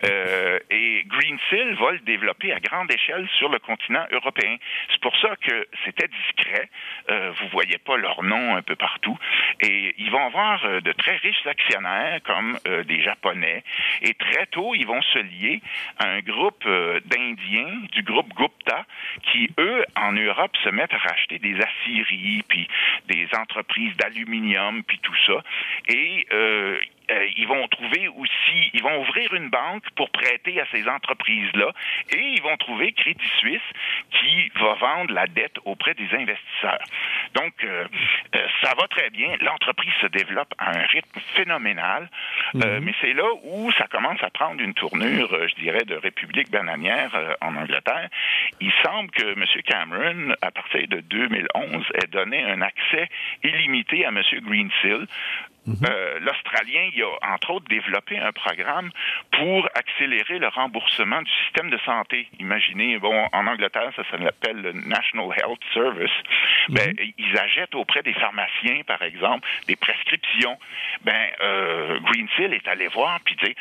Euh, 0.05 0.60
et 0.69 1.03
Greensill 1.05 1.75
va 1.75 1.91
le 1.91 2.00
développer 2.00 2.51
à 2.53 2.60
grande 2.60 2.91
échelle 2.91 3.27
sur 3.38 3.50
le 3.50 3.60
continent 3.60 4.05
européen. 4.12 4.55
C'est 4.91 5.01
pour 5.01 5.15
ça 5.17 5.36
que 5.38 5.67
c'était 5.86 6.08
discret. 6.08 6.69
Euh, 7.10 7.31
vous 7.39 7.48
voyez 7.50 7.77
pas 7.77 7.98
leur 7.98 8.24
nom 8.24 8.55
un 8.55 8.62
peu 8.62 8.75
partout. 8.75 9.17
Et 9.62 9.96
ils 9.98 10.12
vont 10.12 10.25
avoir 10.25 10.63
euh, 10.65 10.81
de 10.81 10.91
très 10.93 11.17
riches 11.17 11.46
actionnaires 11.46 12.19
comme 12.24 12.58
euh, 12.67 12.84
des 12.84 13.01
Japonais. 13.01 13.63
Et 14.01 14.13
très 14.13 14.46
tôt, 14.48 14.74
ils 14.75 14.86
vont 14.86 15.01
se 15.01 15.19
lier 15.19 15.62
à 15.98 16.08
un 16.08 16.19
groupe 16.19 16.67
d'Indiens 17.05 17.81
du 17.91 18.03
groupe 18.03 18.34
Gupta 18.36 18.86
qui, 19.31 19.50
eux, 19.60 19.86
en 19.96 20.12
Europe, 20.13 20.55
se 20.63 20.69
mettent 20.69 20.93
à 20.93 20.98
racheter 20.98 21.39
des 21.39 21.55
aciéries, 21.60 22.43
puis 22.48 22.67
des 23.08 23.27
entreprises 23.38 23.96
d'aluminium, 23.98 24.84
puis 24.84 25.00
tout 25.00 25.15
ça. 25.25 25.43
Et 25.88 26.27
euh, 27.09 27.19
euh, 27.19 27.27
ils 27.37 27.47
vont 27.47 27.67
trouver 27.67 28.07
aussi, 28.07 28.69
ils 28.73 28.81
vont 28.81 29.01
ouvrir 29.01 29.33
une 29.33 29.49
banque 29.49 29.83
pour 29.95 30.09
prêter 30.09 30.59
à 30.59 30.65
ces 30.71 30.87
entreprises-là 30.87 31.71
et 32.11 32.19
ils 32.19 32.41
vont 32.41 32.57
trouver 32.57 32.91
Crédit 32.93 33.31
Suisse 33.39 33.61
qui 34.19 34.49
va 34.59 34.73
vendre 34.75 35.13
la 35.13 35.27
dette 35.27 35.57
auprès 35.65 35.93
des 35.93 36.07
investisseurs. 36.13 36.83
Donc, 37.33 37.53
euh, 37.63 37.85
ça 38.63 38.73
va 38.79 38.87
très 38.87 39.09
bien. 39.09 39.35
L'entreprise 39.41 39.93
se 40.01 40.07
développe 40.07 40.53
à 40.57 40.71
un 40.71 40.85
rythme 40.87 41.19
phénoménal, 41.35 42.09
mhm. 42.53 42.79
mais 42.81 42.93
c'est 43.01 43.13
là 43.13 43.27
où 43.43 43.71
ça 43.73 43.87
commence 43.87 44.21
à 44.23 44.29
prendre 44.29 44.61
une 44.61 44.73
tournure, 44.73 45.29
je 45.47 45.55
dirais, 45.55 45.85
de 45.85 45.95
république 45.95 46.49
bananière 46.49 47.11
en 47.41 47.55
Angleterre. 47.55 48.09
Il 48.59 48.71
semble 48.83 49.11
que 49.11 49.33
M. 49.33 49.45
Cameron, 49.65 50.33
à 50.41 50.51
partir 50.51 50.87
de 50.87 51.01
2011, 51.01 51.85
ait 51.95 52.07
donné 52.07 52.43
un 52.43 52.61
accès 52.61 53.09
illimité 53.43 54.05
à 54.05 54.09
M. 54.09 54.21
Greensill 54.41 55.07
Mhm. 55.69 55.88
Euh, 55.88 56.19
L'Australien, 56.21 56.89
il 56.95 57.03
a 57.03 57.33
entre 57.33 57.51
autres 57.51 57.67
développé 57.69 58.17
un 58.17 58.31
programme 58.31 58.91
pour 59.31 59.69
accélérer 59.75 60.39
le 60.39 60.47
remboursement 60.47 61.21
du 61.21 61.31
système 61.43 61.69
de 61.69 61.77
santé. 61.85 62.27
Imaginez, 62.39 62.97
bon, 62.97 63.27
en 63.31 63.47
Angleterre, 63.47 63.91
ça, 63.95 64.03
s'appelle 64.09 64.61
le 64.61 64.71
National 64.73 65.29
Health 65.38 65.61
Service. 65.73 66.11
Mhm. 66.69 66.75
Ben, 66.75 66.95
ils 67.17 67.38
achètent 67.38 67.75
auprès 67.75 68.01
des 68.01 68.13
pharmaciens, 68.13 68.81
par 68.88 69.01
exemple, 69.01 69.47
des 69.67 69.75
prescriptions. 69.75 70.57
Ben, 71.01 71.27
euh, 71.41 71.99
Greensill 71.99 72.53
est 72.53 72.67
allé 72.67 72.88
voir 72.88 73.19
puis 73.23 73.35
dit, 73.43 73.55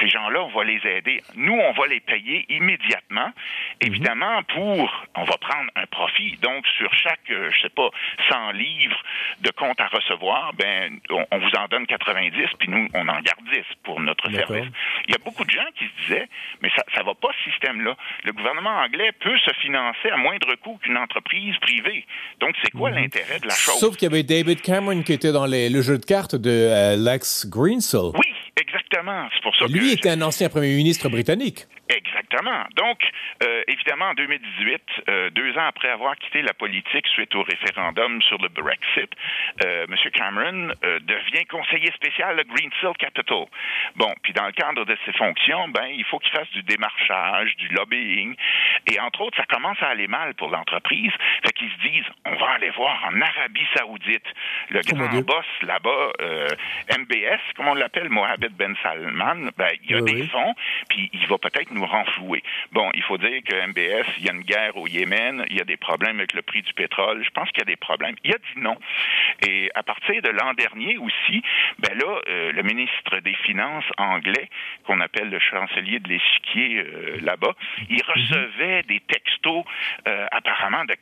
ces 0.00 0.08
gens-là, 0.08 0.42
on 0.42 0.48
va 0.48 0.64
les 0.64 0.80
aider. 0.86 1.22
Nous, 1.36 1.54
on 1.54 1.72
va 1.72 1.86
les 1.86 2.00
payer 2.00 2.44
immédiatement. 2.48 3.26
Mhm. 3.28 3.32
Évidemment, 3.80 4.42
pour, 4.54 5.06
on 5.14 5.24
va 5.24 5.36
prendre 5.38 5.70
un 5.74 5.86
profit. 5.86 6.36
Donc, 6.42 6.66
sur 6.76 6.92
chaque, 6.94 7.30
euh, 7.30 7.50
je 7.50 7.62
sais 7.62 7.70
pas, 7.70 7.88
100 8.28 8.50
livres 8.52 9.02
de 9.40 9.50
compte 9.50 9.80
à 9.80 9.86
recevoir, 9.86 10.52
ben, 10.54 10.98
on 11.10 11.24
on 11.36 11.45
vous 11.46 11.58
en 11.58 11.68
donne 11.68 11.86
90, 11.86 12.32
puis 12.58 12.68
nous, 12.68 12.88
on 12.94 13.08
en 13.08 13.20
garde 13.20 13.44
10 13.52 13.60
pour 13.84 14.00
notre 14.00 14.30
service. 14.30 14.66
Il 15.06 15.12
y 15.12 15.14
a 15.14 15.18
beaucoup 15.24 15.44
de 15.44 15.50
gens 15.50 15.66
qui 15.78 15.84
se 15.84 16.02
disaient, 16.02 16.28
mais 16.62 16.70
ça 16.76 16.82
ne 17.00 17.06
va 17.06 17.14
pas 17.14 17.28
ce 17.44 17.50
système-là. 17.50 17.96
Le 18.24 18.32
gouvernement 18.32 18.78
anglais 18.78 19.12
peut 19.20 19.36
se 19.38 19.52
financer 19.60 20.10
à 20.10 20.16
moindre 20.16 20.54
coût 20.56 20.78
qu'une 20.82 20.96
entreprise 20.96 21.56
privée. 21.58 22.04
Donc, 22.40 22.54
c'est 22.62 22.70
quoi 22.72 22.90
mhm. 22.90 22.96
l'intérêt 22.96 23.40
de 23.40 23.46
la 23.46 23.54
chose? 23.54 23.78
Sauf 23.78 23.96
qu'il 23.96 24.08
y 24.08 24.12
avait 24.12 24.22
David 24.22 24.60
Cameron 24.62 25.02
qui 25.02 25.12
était 25.12 25.32
dans 25.32 25.46
le 25.46 25.80
jeu 25.82 25.98
de 25.98 26.04
cartes 26.04 26.36
de 26.36 26.50
euh, 26.50 26.96
Lex 26.96 27.46
Greensill. 27.48 28.12
Oui, 28.14 28.32
exactement. 28.60 29.28
C'est 29.34 29.42
pour 29.42 29.54
ça 29.56 29.66
Lui 29.66 29.92
était 29.92 30.10
un 30.10 30.22
ancien 30.22 30.48
premier 30.48 30.74
ministre 30.74 31.08
britannique. 31.08 31.66
Exactement. 31.88 32.25
Donc, 32.76 32.98
euh, 33.42 33.62
évidemment, 33.68 34.06
en 34.06 34.14
2018, 34.14 34.82
euh, 35.08 35.30
deux 35.30 35.56
ans 35.58 35.66
après 35.66 35.88
avoir 35.88 36.16
quitté 36.16 36.42
la 36.42 36.54
politique 36.54 37.06
suite 37.08 37.34
au 37.34 37.42
référendum 37.42 38.20
sur 38.22 38.38
le 38.38 38.48
Brexit, 38.48 39.10
euh, 39.64 39.86
M. 39.88 39.96
Cameron 40.12 40.68
euh, 40.84 40.98
devient 41.00 41.46
conseiller 41.46 41.90
spécial 41.92 42.38
à 42.38 42.44
Greensill 42.44 42.96
Capital. 42.98 43.46
Bon, 43.96 44.12
puis 44.22 44.32
dans 44.32 44.46
le 44.46 44.52
cadre 44.52 44.84
de 44.84 44.96
ses 45.04 45.12
fonctions, 45.12 45.68
ben, 45.68 45.86
il 45.86 46.04
faut 46.04 46.18
qu'il 46.18 46.32
fasse 46.32 46.50
du 46.50 46.62
démarchage, 46.62 47.56
du 47.56 47.68
lobbying, 47.68 48.34
et 48.90 49.00
entre 49.00 49.22
autres, 49.22 49.36
ça 49.36 49.44
commence 49.44 49.80
à 49.82 49.88
aller 49.88 50.08
mal 50.08 50.34
pour 50.34 50.48
l'entreprise. 50.48 51.12
Fait 51.44 51.52
qu'ils 51.52 51.70
se 51.70 51.88
disent, 51.88 52.10
on 52.24 52.34
va 52.36 52.50
aller 52.52 52.70
voir 52.70 53.04
en 53.10 53.20
Arabie 53.20 53.66
Saoudite 53.76 54.26
le 54.70 54.80
oh 54.80 54.94
grand 54.94 55.20
boss 55.22 55.46
là-bas, 55.62 56.12
euh, 56.20 56.48
MBS, 56.98 57.40
comme 57.56 57.68
on 57.68 57.74
l'appelle, 57.74 58.08
Mohamed 58.08 58.52
Ben 58.52 58.74
Salman. 58.82 59.50
Ben, 59.56 59.70
il 59.84 59.90
y 59.90 59.94
a 59.94 60.00
des 60.00 60.26
fonds, 60.28 60.54
puis 60.88 61.10
il 61.12 61.26
va 61.26 61.38
peut-être 61.38 61.70
nous 61.70 61.86
renflouer. 61.86 62.16
Bon, 62.72 62.90
il 62.94 63.02
faut 63.02 63.18
dire 63.18 63.42
que 63.44 63.66
MBS, 63.66 64.06
il 64.18 64.24
y 64.24 64.28
a 64.28 64.32
une 64.32 64.42
guerre 64.42 64.76
au 64.76 64.86
Yémen, 64.86 65.44
il 65.50 65.56
y 65.56 65.60
a 65.60 65.64
des 65.64 65.76
problèmes 65.76 66.18
avec 66.18 66.34
le 66.34 66.42
prix 66.42 66.62
du 66.62 66.72
pétrole. 66.72 67.22
Je 67.24 67.30
pense 67.30 67.48
qu'il 67.50 67.60
y 67.60 67.62
a 67.62 67.66
des 67.66 67.76
problèmes. 67.76 68.16
Il 68.24 68.34
a 68.34 68.38
dit 68.38 68.60
non. 68.60 68.76
Et 69.46 69.70
à 69.74 69.82
partir 69.82 70.20
de 70.22 70.30
l'an 70.30 70.54
dernier 70.54 70.98
aussi, 70.98 71.42
ben 71.78 71.96
là, 71.96 72.20
euh, 72.28 72.52
le 72.52 72.62
ministre 72.62 73.18
des 73.20 73.34
Finances 73.34 73.84
anglais, 73.98 74.48
qu'on 74.84 75.00
appelle 75.00 75.30
le 75.30 75.38
chancelier 75.38 76.00
de 76.00 76.08
l'échiquier 76.08 76.78
euh, 76.78 77.18
là-bas, 77.22 77.54
il 77.88 77.96
mhm. 77.96 78.02
recevait 78.06 78.82
des 78.84 79.00
textos 79.00 79.64
euh, 80.08 80.26
apparemment 80.32 80.84
de, 80.84 80.96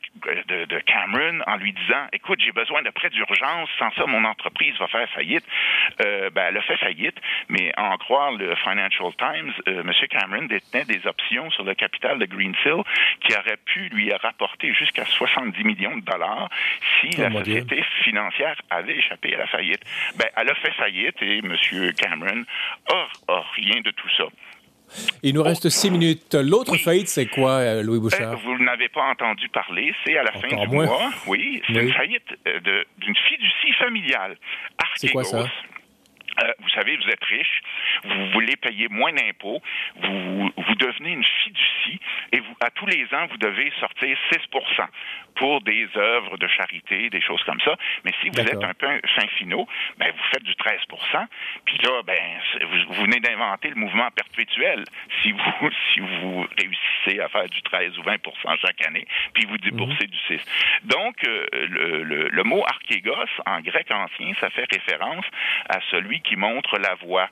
de, 0.47 0.65
de, 0.65 0.79
Cameron 0.79 1.41
en 1.47 1.55
lui 1.57 1.73
disant, 1.73 2.07
écoute, 2.13 2.39
j'ai 2.43 2.51
besoin 2.51 2.81
de 2.81 2.89
prêts 2.89 3.09
d'urgence, 3.09 3.69
sans 3.79 3.91
ça, 3.91 4.05
mon 4.05 4.23
entreprise 4.25 4.75
va 4.77 4.87
faire 4.87 5.09
faillite. 5.09 5.45
ben, 5.99 6.45
elle 6.49 6.57
a 6.57 6.61
fait 6.61 6.77
faillite, 6.77 7.17
mais 7.49 7.71
en 7.77 7.97
croire 7.97 8.31
le 8.33 8.55
Financial 8.55 9.11
Times, 9.17 9.53
M. 9.65 9.91
Cameron 10.09 10.43
détenait 10.43 10.85
des 10.85 11.04
options 11.05 11.49
sur 11.51 11.63
le 11.63 11.73
capital 11.73 12.19
de 12.19 12.25
Greensill 12.25 12.83
qui 13.21 13.35
auraient 13.35 13.59
pu 13.65 13.89
lui 13.89 14.13
rapporter 14.13 14.73
jusqu'à 14.73 15.05
70 15.05 15.63
millions 15.63 15.97
de 15.97 16.01
dollars 16.01 16.49
si 16.99 17.09
oh, 17.17 17.21
la 17.21 17.31
société 17.31 17.83
financière 18.03 18.55
avait 18.69 18.97
échappé 18.97 19.35
à 19.35 19.39
la 19.39 19.47
faillite. 19.47 19.81
Ben, 20.17 20.27
elle 20.35 20.49
a 20.49 20.55
fait 20.55 20.71
faillite 20.73 21.15
et 21.21 21.39
M. 21.39 21.55
Cameron 21.97 22.43
a, 22.91 23.43
rien 23.55 23.81
de 23.81 23.91
tout 23.91 24.09
ça. 24.17 24.25
Il 25.23 25.33
nous 25.33 25.43
reste 25.43 25.69
six 25.69 25.89
minutes. 25.89 26.35
L'autre 26.35 26.77
faillite, 26.77 27.07
c'est 27.07 27.25
quoi, 27.25 27.53
euh, 27.53 27.81
Louis 27.81 27.99
Bouchard? 27.99 28.35
Ben, 28.35 28.39
vous 28.43 28.63
n'avez 28.63 28.87
pas 28.87 29.03
entendu 29.09 29.49
parler. 29.49 29.93
C'est 30.05 30.15
à 30.17 30.23
la 30.23 30.31
fin 30.31 30.47
du 30.47 30.67
mois. 30.67 31.11
Oui, 31.27 31.61
c'est 31.67 31.73
une 31.73 31.93
faillite 31.93 32.37
euh, 32.47 32.59
d'une 32.99 33.15
fiducie 33.15 33.73
familiale. 33.79 34.37
C'est 34.95 35.09
quoi 35.09 35.23
ça? 35.23 35.45
Euh, 36.43 36.51
vous 36.59 36.69
savez, 36.69 36.97
vous 36.97 37.09
êtes 37.09 37.23
riche, 37.23 37.61
vous 38.03 38.29
voulez 38.31 38.55
payer 38.57 38.87
moins 38.89 39.13
d'impôts, 39.13 39.61
vous, 39.95 40.51
vous 40.57 40.75
devenez 40.75 41.11
une 41.11 41.23
fiducie 41.23 41.99
et 42.31 42.39
vous, 42.39 42.55
à 42.61 42.69
tous 42.71 42.85
les 42.87 43.05
ans, 43.13 43.27
vous 43.29 43.37
devez 43.37 43.71
sortir 43.79 44.17
6 44.31 44.39
pour 45.35 45.61
des 45.61 45.87
œuvres 45.95 46.37
de 46.37 46.47
charité, 46.47 47.09
des 47.09 47.21
choses 47.21 47.43
comme 47.43 47.59
ça. 47.61 47.75
Mais 48.03 48.11
si 48.21 48.29
vous 48.29 48.39
êtes 48.39 48.63
un 48.63 48.73
peu 48.73 48.87
fin 49.15 49.27
finaux, 49.37 49.67
ben, 49.97 50.11
vous 50.11 50.23
faites 50.31 50.43
du 50.43 50.55
13 50.55 50.79
Puis 51.65 51.77
là, 51.83 52.01
ben, 52.03 52.17
vous, 52.87 52.93
venez 53.01 53.19
d'inventer 53.19 53.69
le 53.69 53.75
mouvement 53.75 54.09
perpétuel 54.11 54.83
si 55.21 55.31
vous, 55.31 55.69
si 55.93 55.99
vous 55.99 56.47
réussissez 56.57 57.21
à 57.21 57.29
faire 57.29 57.49
du 57.49 57.61
13 57.61 57.97
ou 57.99 58.03
20 58.03 58.15
chaque 58.61 58.85
année, 58.87 59.05
puis 59.33 59.45
vous 59.45 59.57
déboursez 59.57 60.05
mhm. 60.05 60.11
du 60.11 60.39
6. 60.39 60.81
Donc, 60.83 61.15
euh, 61.27 61.45
le, 61.53 62.03
le, 62.03 62.29
le, 62.29 62.43
mot 62.43 62.63
archégos, 62.65 63.13
en 63.45 63.59
grec 63.61 63.91
ancien, 63.91 64.33
ça 64.39 64.49
fait 64.49 64.65
référence 64.71 65.25
à 65.69 65.79
celui 65.91 66.21
qui 66.27 66.35
montre 66.35 66.77
la 66.77 66.95
voie. 66.95 67.29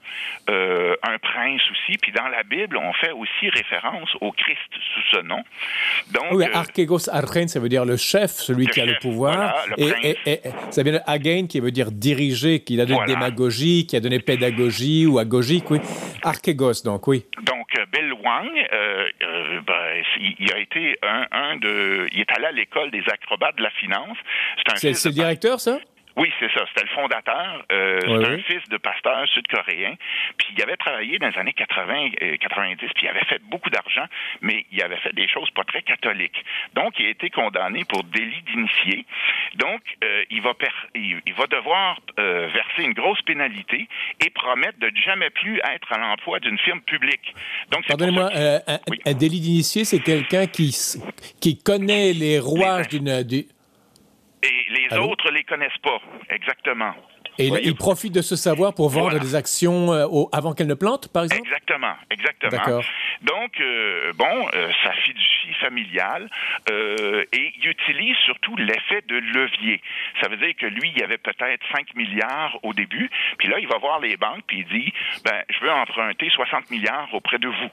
Euh, 0.50 0.96
un 1.04 1.18
prince 1.20 1.62
aussi. 1.72 1.98
Puis 1.98 2.12
dans 2.12 2.28
la 2.28 2.44
Bible, 2.44 2.78
on 2.78 2.94
fait 2.94 3.12
aussi 3.12 3.50
référence 3.50 4.10
au 4.22 4.32
Christ 4.32 4.60
sous 4.94 5.18
ce 5.18 5.22
nom. 5.22 5.44
Donc, 6.12 6.26
oui, 6.32 6.46
euh, 6.46 6.58
archégos 6.58 7.10
archen, 7.10 7.48
ça 7.48 7.60
veut 7.60 7.70
dire 7.70 7.86
le 7.86 7.98
chef, 7.98 8.32
celui 8.32 8.68
qui 8.68 8.82
a 8.82 8.86
le 8.86 8.98
pouvoir. 9.00 9.56
et, 9.78 10.18
et, 10.26 10.40
ça 10.72 10.84
vient 10.84 10.94
de 10.94 11.00
again, 11.08 11.48
qui 11.48 11.60
veut 11.60 11.72
dire 11.72 11.92
diriger, 11.92 12.60
qui 12.62 12.80
a 12.80 12.86
donné 12.86 13.06
démagogie, 13.06 13.86
qui 13.88 13.96
a 13.96 14.00
donné 14.00 14.20
pédagogie 14.20 15.06
ou 15.06 15.20
agogique, 15.20 15.70
oui. 15.72 15.80
Archégos, 16.24 16.84
donc, 16.84 17.08
oui. 17.08 17.26
Donc, 17.42 17.68
euh, 17.78 17.86
Bill 17.92 18.14
Wang, 18.14 18.50
euh, 18.74 19.10
ben, 19.66 20.04
il, 20.40 20.54
a 20.54 20.60
été 20.60 20.98
un, 21.04 21.28
un, 21.32 21.58
de... 21.58 22.08
Il 22.12 22.22
est 22.22 22.32
allé 22.32 22.46
à 22.46 22.52
l'école 22.52 22.92
des 22.92 23.04
acrobates 23.12 23.58
de 23.58 23.64
la 23.64 23.70
finance. 23.72 24.18
C'est 24.76 24.92
le 25.06 25.12
directeur, 25.12 25.60
ça? 25.60 25.80
Oui, 26.16 26.32
c'est 26.40 26.52
ça. 26.54 26.64
C'était 26.68 26.88
le 26.88 26.96
fondateur. 26.96 27.66
Euh, 27.72 28.00
c'est 28.02 28.26
un 28.26 28.38
fils 28.40 28.70
de 28.70 28.78
pasteur 28.78 29.28
sud-coréen. 29.28 29.96
Puis 30.38 30.48
il 30.56 30.62
avait 30.62 30.78
travaillé 30.78 31.18
dans 31.18 31.30
les 31.30 31.38
années 31.38 31.54
80, 31.54 32.12
et 32.22 32.38
90, 32.38 32.78
puis 32.78 32.90
il 33.04 33.08
avait 33.08 33.26
fait 33.26 33.42
beaucoup 33.50 33.70
d'argent, 33.70 34.06
mais 34.42 34.66
il 34.72 34.82
avait 34.84 34.98
fait 34.98 35.14
des 35.14 35.28
choses 35.28 35.50
pas 35.52 35.64
très 35.64 35.82
catholiques. 35.82 36.44
Donc, 36.76 37.00
il 37.00 37.08
a 37.08 37.10
été 37.10 37.30
condamné 37.30 37.84
pour 37.86 38.04
délit 38.04 38.42
d'initié. 38.44 39.06
Donc, 39.56 39.82
euh, 40.04 40.24
il, 40.30 40.42
va 40.42 40.54
il, 40.96 41.34
va 41.34 41.48
devoir 41.48 42.00
euh, 42.20 42.48
verser 42.54 42.84
une 42.84 42.94
grosse 42.94 43.22
pénalité 43.24 43.88
et 44.24 44.30
promettre 44.30 44.80
de 44.80 44.92
jamais 45.04 45.30
plus 45.32 45.58
être 45.58 45.92
à 45.92 45.98
l'emploi 45.98 46.40
d'une 46.40 46.58
firme 46.60 46.82
publique. 46.82 47.34
Donc, 47.72 47.88
Pardonnez-moi, 47.88 48.30
euh, 48.36 48.60
un, 49.06 49.14
délit 49.14 49.40
d'initié, 49.40 49.84
c'est 49.84 50.00
quelqu'un 50.00 50.48
qui, 50.48 50.76
qui 51.42 51.58
connaît 51.58 52.14
les 52.14 52.40
rouages 52.40 52.88
d'une 52.88 53.24
et 54.44 54.66
les 54.70 54.98
autres 54.98 55.32
les 55.32 55.44
connaissent 55.44 55.78
pas, 55.82 56.00
exactement. 56.30 56.94
Et 57.40 57.48
il 57.64 57.76
profite 57.76 58.14
de 58.14 58.22
ce 58.22 58.36
savoir 58.36 58.74
pour 58.74 58.90
vendre 58.90 59.20
des 59.20 59.36
actions 59.36 59.94
euh, 59.94 60.06
avant 60.32 60.54
qu'elles 60.54 60.68
ne 60.68 60.74
plantent, 60.74 61.08
par 61.12 61.24
exemple? 61.24 61.42
Exactement, 61.46 61.96
exactement. 62.10 62.82
Donc, 63.22 63.60
euh, 63.60 64.14
bon, 64.14 64.48
euh, 64.54 64.72
ça 64.84 64.92
fiducie 64.94 65.54
familiale 65.60 66.30
et 66.70 67.54
il 67.58 67.68
utilise 67.68 68.16
surtout 68.26 68.56
l'effet 68.58 69.02
de 69.08 69.16
levier. 69.16 69.82
Ça 70.22 70.28
veut 70.30 70.38
dire 70.38 70.56
que 70.58 70.66
lui, 70.66 70.92
il 70.94 71.00
y 71.00 71.04
avait 71.04 71.18
peut-être 71.18 71.64
5 71.74 71.96
milliards 71.96 72.58
au 72.64 72.74
début, 72.74 73.10
puis 73.38 73.48
là, 73.48 73.60
il 73.60 73.68
va 73.68 73.78
voir 73.78 74.00
les 74.00 74.18
banques, 74.18 74.44
puis 74.48 74.60
il 74.60 74.66
dit, 74.66 74.94
ben, 75.24 75.44
je 75.50 75.60
veux 75.62 75.72
emprunter 75.72 76.30
60 76.30 76.70
milliards 76.70 77.14
auprès 77.14 77.40
de 77.40 77.48
vous. 77.48 77.70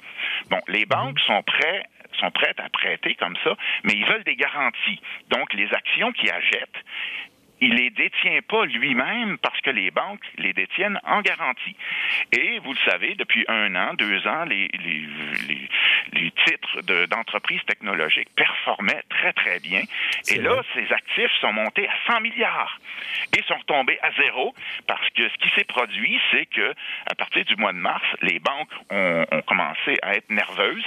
Bon, 0.50 0.60
les 0.68 0.86
banques 0.86 1.18
mhm. 1.20 1.26
sont 1.26 1.42
prêtes 1.42 1.86
sont 2.18 2.30
prêtes 2.30 2.58
à 2.60 2.68
prêter 2.68 3.14
comme 3.14 3.36
ça, 3.44 3.56
mais 3.84 3.94
ils 3.94 4.04
veulent 4.04 4.24
des 4.24 4.36
garanties. 4.36 5.00
Donc, 5.28 5.52
les 5.54 5.72
actions 5.72 6.12
qu'ils 6.12 6.30
achètent, 6.30 6.84
il 7.60 7.74
les 7.74 7.90
détient 7.90 8.40
pas 8.48 8.64
lui-même 8.64 9.38
parce 9.38 9.60
que 9.60 9.70
les 9.70 9.90
banques 9.90 10.24
les 10.38 10.52
détiennent 10.52 10.98
en 11.04 11.20
garantie. 11.20 11.76
Et 12.32 12.58
vous 12.60 12.72
le 12.72 12.90
savez, 12.90 13.14
depuis 13.14 13.44
un 13.48 13.74
an, 13.74 13.94
deux 13.94 14.26
ans, 14.26 14.44
les, 14.44 14.68
les, 14.68 15.08
les, 16.12 16.30
titres 16.46 16.80
d'entreprises 17.06 17.62
technologiques 17.66 18.28
performaient 18.34 19.02
très, 19.08 19.32
très 19.32 19.60
bien. 19.60 19.82
Et 20.28 20.36
là, 20.36 20.62
ces 20.74 20.90
actifs 20.92 21.32
sont 21.40 21.52
montés 21.52 21.88
à 21.88 22.12
100 22.12 22.20
milliards 22.20 22.78
et 23.36 23.42
sont 23.42 23.56
retombés 23.56 23.98
à 24.02 24.10
zéro 24.12 24.54
parce 24.86 25.08
que 25.10 25.28
ce 25.28 25.34
qui 25.34 25.50
s'est 25.54 25.64
produit, 25.64 26.18
c'est 26.30 26.46
que 26.46 26.74
à 27.06 27.14
partir 27.14 27.44
du 27.44 27.56
mois 27.56 27.72
de 27.72 27.78
mars, 27.78 28.04
les 28.22 28.38
banques 28.38 28.72
ont, 28.90 29.26
ont 29.32 29.42
commencé 29.42 29.98
à 30.02 30.14
être 30.14 30.30
nerveuses. 30.30 30.84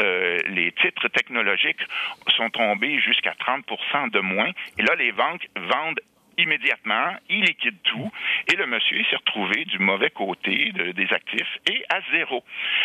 Euh, 0.00 0.38
les 0.48 0.72
titres 0.72 1.08
technologiques 1.08 1.82
sont 2.36 2.50
tombés 2.50 3.00
jusqu'à 3.00 3.34
30 3.38 3.64
de 4.12 4.20
moins. 4.20 4.50
Et 4.78 4.82
là, 4.82 4.94
les 4.96 5.12
banques 5.12 5.48
vendent 5.56 6.00
immédiatement, 6.38 7.16
il 7.28 7.42
liquide 7.42 7.76
tout 7.84 8.10
et 8.52 8.56
le 8.56 8.66
monsieur 8.66 9.02
s'est 9.10 9.16
retrouvé 9.16 9.64
du 9.64 9.78
mauvais 9.78 10.10
côté 10.10 10.72
des 10.72 11.12
actifs 11.12 11.58
et 11.70 11.84
à 11.88 12.00
zéro. 12.12 12.44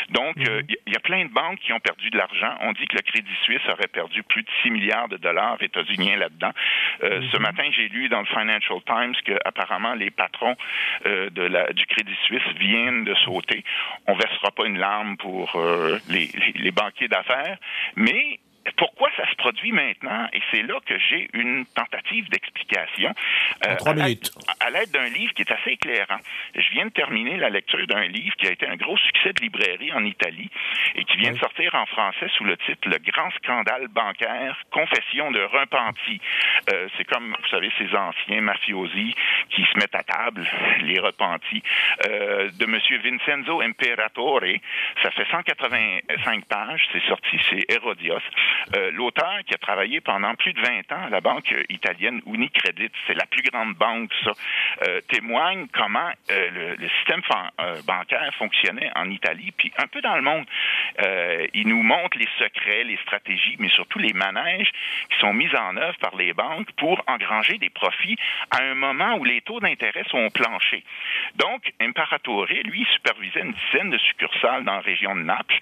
Donc, 0.09 0.33
il 0.37 0.43
mhm. 0.43 0.49
euh, 0.49 0.61
y, 0.87 0.95
a 0.95 0.99
plein 0.99 1.25
de 1.25 1.29
banques 1.31 1.59
qui 1.59 1.73
ont 1.73 1.79
perdu 1.79 2.09
de 2.09 2.17
l'argent. 2.17 2.55
On 2.61 2.71
dit 2.73 2.85
que 2.87 2.95
le 2.95 3.01
Crédit 3.01 3.35
Suisse 3.43 3.61
aurait 3.69 3.87
perdu 3.87 4.23
plus 4.23 4.43
de 4.43 4.49
6 4.63 4.71
milliards 4.71 5.09
de 5.09 5.17
dollars 5.17 5.61
états-uniens 5.61 6.17
là-dedans. 6.17 6.51
Euh, 7.03 7.21
ce 7.31 7.37
mhm. 7.37 7.43
matin, 7.43 7.63
j'ai 7.75 7.89
lu 7.89 8.09
dans 8.09 8.19
le 8.19 8.25
Financial 8.25 8.79
Times 8.85 9.15
que 9.25 9.37
apparemment 9.45 9.93
les 9.93 10.11
patrons 10.11 10.55
euh, 11.05 11.29
de 11.29 11.43
la, 11.43 11.71
du 11.73 11.85
Crédit 11.85 12.17
Suisse 12.25 12.41
viennent 12.59 13.03
de 13.03 13.15
sauter. 13.15 13.63
On 14.07 14.15
versera 14.15 14.51
pas 14.51 14.65
une 14.65 14.77
larme 14.77 15.17
pour 15.17 15.59
les, 16.09 16.29
les 16.55 16.71
banquiers 16.71 17.07
d'affaires, 17.07 17.57
mais 17.95 18.39
pourquoi 18.77 19.10
ça 19.17 19.29
se 19.29 19.36
produit 19.36 19.71
maintenant? 19.71 20.27
Et 20.34 20.41
c'est 20.51 20.63
là 20.63 20.79
que 20.86 20.97
j'ai 20.97 21.29
une 21.34 21.65
tentative 21.65 22.29
d'explication. 22.29 23.13
Euh. 23.65 23.75
À 24.60 24.69
l'aide 24.69 24.91
d'un 24.91 25.10
livre 25.10 25.34
qui 25.34 25.41
est 25.41 25.51
assez 25.51 25.71
éclairant. 25.71 26.19
Je 26.55 26.69
viens 26.71 26.86
de 26.86 26.91
terminer 26.91 27.38
la 27.38 27.49
lecture 27.49 27.86
d'un 27.88 28.07
livre 28.07 28.36
qui 28.36 28.47
a 28.47 28.51
été 28.51 28.67
un 28.67 28.75
gros 28.75 28.97
succès 28.97 29.34
de 29.34 29.41
librairie 29.41 29.91
en 29.93 30.03
Italie 30.05 30.49
et 30.95 31.03
qui 31.05 31.17
vient 31.17 31.31
de 31.31 31.39
sortir 31.39 31.73
en 31.75 31.86
français 31.86 32.27
sous 32.38 32.43
le 32.43 32.57
titre 32.57 32.89
Le 32.89 32.97
grand 32.99 33.31
scandale 33.31 33.88
bancaire, 33.88 34.57
confession 34.71 35.31
de 35.31 35.41
repenti. 35.41 36.19
Euh, 36.71 36.88
c'est 36.97 37.05
comme, 37.05 37.36
vous 37.39 37.47
savez, 37.49 37.71
ces 37.77 37.95
anciens 37.95 38.41
mafiosi 38.41 39.15
qui 39.49 39.63
se 39.63 39.77
mettent 39.77 39.95
à 39.95 40.03
table, 40.03 40.47
les 40.81 40.99
repentis, 40.99 41.63
euh, 42.07 42.49
de 42.51 42.65
M. 42.65 42.79
Vincenzo 43.03 43.62
Imperatore. 43.62 44.41
Ça 45.03 45.12
fait 45.12 45.27
185 45.29 46.45
pages, 46.45 46.88
c'est 46.91 47.03
sorti 47.07 47.38
chez 47.39 47.65
Herodios. 47.69 48.21
Euh, 48.76 48.91
L'auteur 48.91 49.39
qui 49.45 49.54
a 49.54 49.58
travaillé 49.58 50.02
pendant 50.02 50.36
plus 50.36 50.54
de 50.54 50.62
20 50.62 50.91
ans 50.91 51.06
à 51.06 51.10
la 51.10 51.21
banque 51.21 51.54
italienne 51.69 52.21
Unicredit, 52.26 52.91
c'est 53.08 53.13
la 53.13 53.26
plus 53.26 53.43
grande 53.43 53.74
banque, 53.76 54.12
ça, 54.24 54.32
euh, 54.88 55.02
témoigne 55.08 55.67
comment 55.74 56.10
euh, 56.32 56.50
le, 56.52 56.76
le, 56.76 56.89
système 56.89 57.21
euh, 57.60 57.82
bancaire 57.86 58.34
fonctionnait 58.38 58.91
en 58.95 59.10
Italie, 59.10 59.52
puis 59.58 59.71
un 59.78 59.88
peu 59.88 60.02
dans 60.02 60.15
le 60.15 60.21
monde. 60.21 60.45
Euh, 61.04 61.47
il 61.54 61.67
nous 61.67 61.84
montre 61.84 62.17
les 62.17 62.28
secrets, 62.39 62.84
les 62.84 62.97
stratégies, 62.97 63.56
mais 63.60 63.69
surtout 63.69 64.00
les 64.00 64.13
manèges 64.13 64.71
qui 65.10 65.19
sont 65.19 65.34
mis 65.34 65.54
en 65.56 65.78
œuvre 65.78 65.97
par 66.00 66.15
les 66.15 66.34
banques 66.34 66.71
pour 66.78 67.02
engranger 67.08 67.58
des 67.58 67.69
profits 67.69 68.17
à 68.52 68.63
un 68.63 68.76
moment 68.76 69.15
où 69.15 69.24
les 69.24 69.41
taux 69.41 69.60
d'intérêt 69.60 70.04
sont 70.10 70.30
planchés. 70.30 70.84
Donc, 71.36 71.71
Imperatore, 71.80 72.47
lui, 72.65 72.86
supervisait 72.93 73.41
une 73.41 73.54
dizaine 73.54 73.89
de 73.89 73.97
succursales 73.97 74.63
dans 74.63 74.76
la 74.76 74.82
région 74.82 75.15
de 75.15 75.21
Naples. 75.21 75.58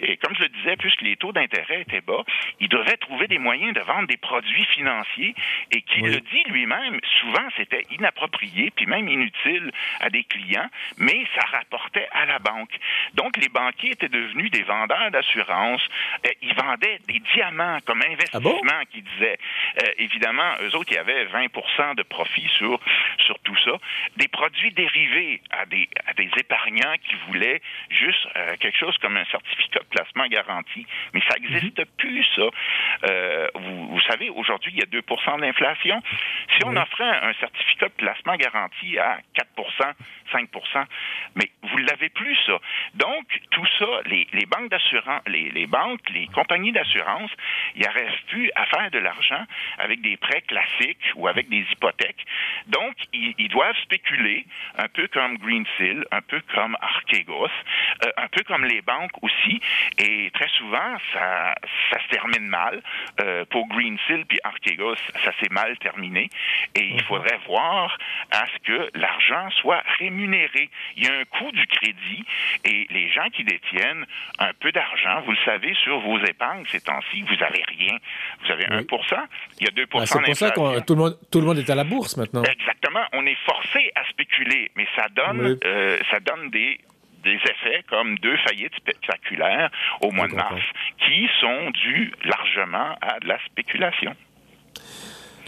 Et 0.00 0.16
comme 0.16 0.34
je 0.34 0.42
le 0.42 0.48
disais, 0.48 0.76
puisque 0.76 1.02
les 1.02 1.16
taux 1.16 1.32
d'intérêt 1.32 1.82
étaient 1.82 2.00
bas, 2.00 2.24
il 2.60 2.68
devait 2.68 2.96
trouver 2.96 3.26
des 3.26 3.38
moyens 3.38 3.74
de 3.74 3.80
vendre 3.80 4.06
des 4.06 4.16
produits 4.16 4.64
financiers 4.66 5.34
et 5.70 5.82
qu'il 5.82 6.04
oui. 6.04 6.10
le 6.14 6.20
dit 6.20 6.42
lui-même, 6.46 7.00
souvent 7.20 7.48
c'était 7.56 7.84
inapproprié, 7.90 8.70
puis 8.74 8.86
même 8.86 9.08
inutile 9.08 9.70
à 10.00 10.10
des 10.10 10.24
clients, 10.24 10.68
mais 10.98 11.26
ça 11.34 11.44
rapportait 11.46 12.08
à 12.12 12.26
la 12.26 12.38
banque. 12.38 12.74
Donc, 13.14 13.36
les 13.36 13.48
banquiers 13.48 13.92
étaient 13.92 14.08
devenus 14.08 14.50
des 14.50 14.62
vendeurs 14.62 15.10
d'assurance. 15.10 15.82
Euh, 16.26 16.30
ils 16.42 16.54
vendaient 16.54 16.98
des 17.08 17.20
diamants 17.34 17.78
comme 17.86 18.02
investissement, 18.02 18.60
ah 18.62 18.78
bon? 18.78 18.84
qui 18.90 19.02
disaient. 19.02 19.38
Euh, 19.82 19.86
évidemment, 19.98 20.54
eux 20.62 20.74
autres, 20.76 20.90
il 20.92 20.96
y 20.96 20.98
avait 20.98 21.26
20% 21.26 21.94
de 21.96 22.02
profit 22.02 22.48
sur, 22.58 22.80
sur 23.18 23.38
tout 23.40 23.56
ça. 23.64 23.72
Des 24.16 24.28
produits 24.28 24.72
dérivés 24.72 25.40
à 25.50 25.66
des, 25.66 25.88
à 26.06 26.14
des 26.14 26.30
épargnants 26.36 26.94
qui 27.06 27.14
voulaient 27.26 27.60
juste 27.90 28.26
euh, 28.36 28.56
quelque 28.58 28.78
chose 28.78 28.96
comme 28.98 29.16
un 29.16 29.24
certificat 29.26 29.80
de 29.80 29.86
placement 29.86 30.26
garanti. 30.26 30.86
Mais 31.12 31.20
ça 31.28 31.38
n'existe 31.38 31.78
mm 31.78 31.82
-hmm. 31.82 31.96
plus, 31.96 32.31
ça. 32.34 32.42
Euh, 33.10 33.48
vous, 33.54 33.88
vous, 33.88 34.00
savez, 34.02 34.30
aujourd'hui, 34.30 34.72
il 34.74 34.78
y 34.78 34.82
a 34.82 35.00
2% 35.00 35.40
d'inflation. 35.40 36.02
Si 36.56 36.64
on 36.64 36.76
offrait 36.76 37.04
un 37.04 37.32
certificat 37.34 37.88
de 37.88 37.94
placement 37.94 38.36
garanti 38.36 38.98
à 38.98 39.18
4 39.34 39.48
5 39.78 39.96
mais 41.34 41.50
vous 41.62 41.78
ne 41.78 41.86
l'avez 41.86 42.08
plus, 42.08 42.36
ça. 42.46 42.58
Donc, 42.94 43.26
tout 43.50 43.66
ça, 43.78 43.86
les, 44.06 44.26
les 44.32 44.46
banques 44.46 44.70
d'assurance, 44.70 45.22
les, 45.26 45.50
les, 45.50 45.66
banques, 45.66 46.08
les 46.10 46.26
compagnies 46.28 46.72
d'assurance, 46.72 47.30
ils 47.74 47.82
n'arrivent 47.82 48.24
plus 48.28 48.50
à 48.54 48.66
faire 48.66 48.90
de 48.90 48.98
l'argent 48.98 49.44
avec 49.78 50.00
des 50.00 50.16
prêts 50.16 50.42
classiques 50.42 51.12
ou 51.16 51.28
avec 51.28 51.48
des 51.48 51.64
hypothèques. 51.72 52.24
Donc, 52.66 52.94
ils, 53.12 53.34
ils 53.38 53.48
doivent 53.48 53.76
spéculer, 53.82 54.46
un 54.78 54.88
peu 54.88 55.08
comme 55.08 55.38
Greensill, 55.38 56.04
un 56.10 56.22
peu 56.22 56.40
comme 56.54 56.76
Archegos, 56.80 57.46
euh, 58.04 58.10
un 58.16 58.28
peu 58.28 58.42
comme 58.44 58.64
les 58.64 58.82
banques 58.82 59.22
aussi. 59.22 59.60
Et 59.98 60.30
très 60.32 60.48
souvent, 60.48 60.96
ça, 61.12 61.54
ça 61.90 62.02
se 62.02 62.08
termine 62.08 62.46
mal. 62.46 62.82
Euh, 63.20 63.44
pour 63.46 63.68
Greensill 63.68 64.24
puis 64.26 64.38
Archegos, 64.44 64.96
ça 65.24 65.32
s'est 65.40 65.50
mal 65.50 65.76
terminé. 65.78 66.28
Et 66.74 66.84
il 66.84 67.02
faudrait 67.02 67.38
voir 67.46 67.96
à 68.30 68.44
ce 68.46 68.58
que 68.64 68.90
l'argent 68.94 69.50
soit 69.50 69.61
rémunéré. 69.98 70.70
Il 70.96 71.04
y 71.04 71.08
a 71.08 71.12
un 71.12 71.24
coût 71.24 71.50
du 71.52 71.66
crédit 71.66 72.24
et 72.64 72.86
les 72.90 73.08
gens 73.10 73.28
qui 73.32 73.44
détiennent 73.44 74.06
un 74.38 74.52
peu 74.58 74.72
d'argent, 74.72 75.22
vous 75.24 75.32
le 75.32 75.38
savez, 75.44 75.74
sur 75.82 76.00
vos 76.00 76.18
épargnes 76.18 76.64
ces 76.68 76.80
temps-ci, 76.80 77.22
vous 77.22 77.36
n'avez 77.36 77.62
rien. 77.66 77.96
Vous 78.44 78.52
avez 78.52 78.66
oui. 78.70 78.86
1 78.90 79.26
il 79.60 79.66
y 79.66 79.68
a 79.68 79.70
2 79.70 79.86
ben, 79.86 80.06
C'est 80.06 80.20
pour 80.20 80.36
ça 80.36 80.50
que 80.50 80.80
tout, 80.80 80.94
le 80.94 81.00
monde, 81.00 81.18
tout 81.30 81.40
le 81.40 81.46
monde 81.46 81.58
est 81.58 81.70
à 81.70 81.74
la 81.74 81.84
bourse 81.84 82.16
maintenant. 82.16 82.42
Exactement. 82.42 83.04
On 83.12 83.26
est 83.26 83.38
forcé 83.46 83.90
à 83.94 84.04
spéculer, 84.10 84.70
mais 84.76 84.86
ça 84.96 85.06
donne, 85.08 85.46
oui. 85.46 85.58
euh, 85.64 85.98
ça 86.10 86.20
donne 86.20 86.50
des 86.50 86.78
des 87.22 87.36
effets 87.36 87.84
comme 87.88 88.18
deux 88.18 88.36
faillites 88.38 88.74
spectaculaires 88.74 89.70
au 90.00 90.10
mois 90.10 90.28
de 90.28 90.34
mars 90.34 90.60
qui 90.98 91.28
sont 91.40 91.70
dus 91.70 92.12
largement 92.24 92.96
à 93.00 93.20
de 93.20 93.28
la 93.28 93.38
spéculation. 93.46 94.14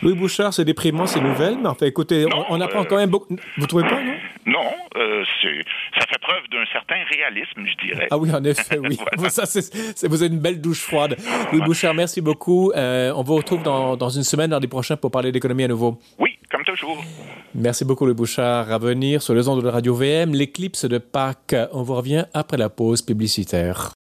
Louis 0.05 0.15
Bouchard, 0.15 0.53
c'est 0.53 0.67
déprimant 0.67 1.07
ces 1.07 1.19
nouvelles, 1.19 1.57
mais 1.57 1.69
enfin, 1.69 1.87
écoutez, 1.87 2.27
non, 2.27 2.45
on, 2.51 2.57
on, 2.57 2.61
apprend 2.61 2.83
euh, 2.83 2.85
quand 2.85 2.99
même 2.99 3.09
beaucoup. 3.09 3.35
Vous 3.57 3.67
trouvez 3.67 3.85
pas, 3.85 4.03
non? 4.03 4.13
Non, 4.45 4.71
euh, 4.99 5.25
ça 5.99 6.07
fait 6.07 6.19
preuve 6.21 6.43
d'un 6.53 6.67
certain 6.71 6.97
réalisme, 7.11 7.65
je 7.67 7.87
dirais. 7.87 8.09
Ah 8.11 8.19
oui, 8.19 8.31
en 8.31 8.45
effet, 8.45 8.79
oui. 8.79 8.99
voilà. 9.17 9.31
ça, 9.31 9.47
c 9.47 9.61
est, 9.61 9.63
c 9.97 10.05
est, 10.05 10.09
vous 10.11 10.23
avez 10.23 10.35
une 10.35 10.41
belle 10.41 10.61
douche 10.61 10.83
froide. 10.83 11.17
Louis 11.51 11.63
Bouchard, 11.63 11.95
merci 11.95 12.21
beaucoup. 12.21 12.71
Euh, 12.77 13.15
on 13.17 13.23
vous 13.23 13.37
retrouve 13.37 13.63
dans, 13.63 13.97
dans, 13.97 14.11
une 14.11 14.25
semaine, 14.25 14.51
dans 14.51 14.59
les 14.59 14.69
prochains, 14.69 14.99
pour 14.99 15.11
parler 15.11 15.33
d'économie 15.33 15.65
à 15.65 15.69
nouveau. 15.69 15.99
Oui, 16.19 16.39
comme 16.51 16.65
toujours. 16.65 17.03
Merci 17.55 17.87
beaucoup, 17.87 18.05
Louis 18.05 18.15
Bouchard. 18.15 18.71
À 18.71 18.77
venir 18.77 19.23
sur 19.23 19.35
les 19.35 19.49
ondes 19.49 19.63
de 19.63 19.69
Radio 19.69 19.95
VM, 19.95 20.35
l'éclipse 20.35 20.85
de 20.85 20.99
Pâques. 20.99 21.57
On 21.73 21.83
vous 21.83 21.95
revient 21.95 22.27
après 22.35 22.59
la 22.59 22.69
pause 22.69 23.01
publicitaire. 23.01 23.95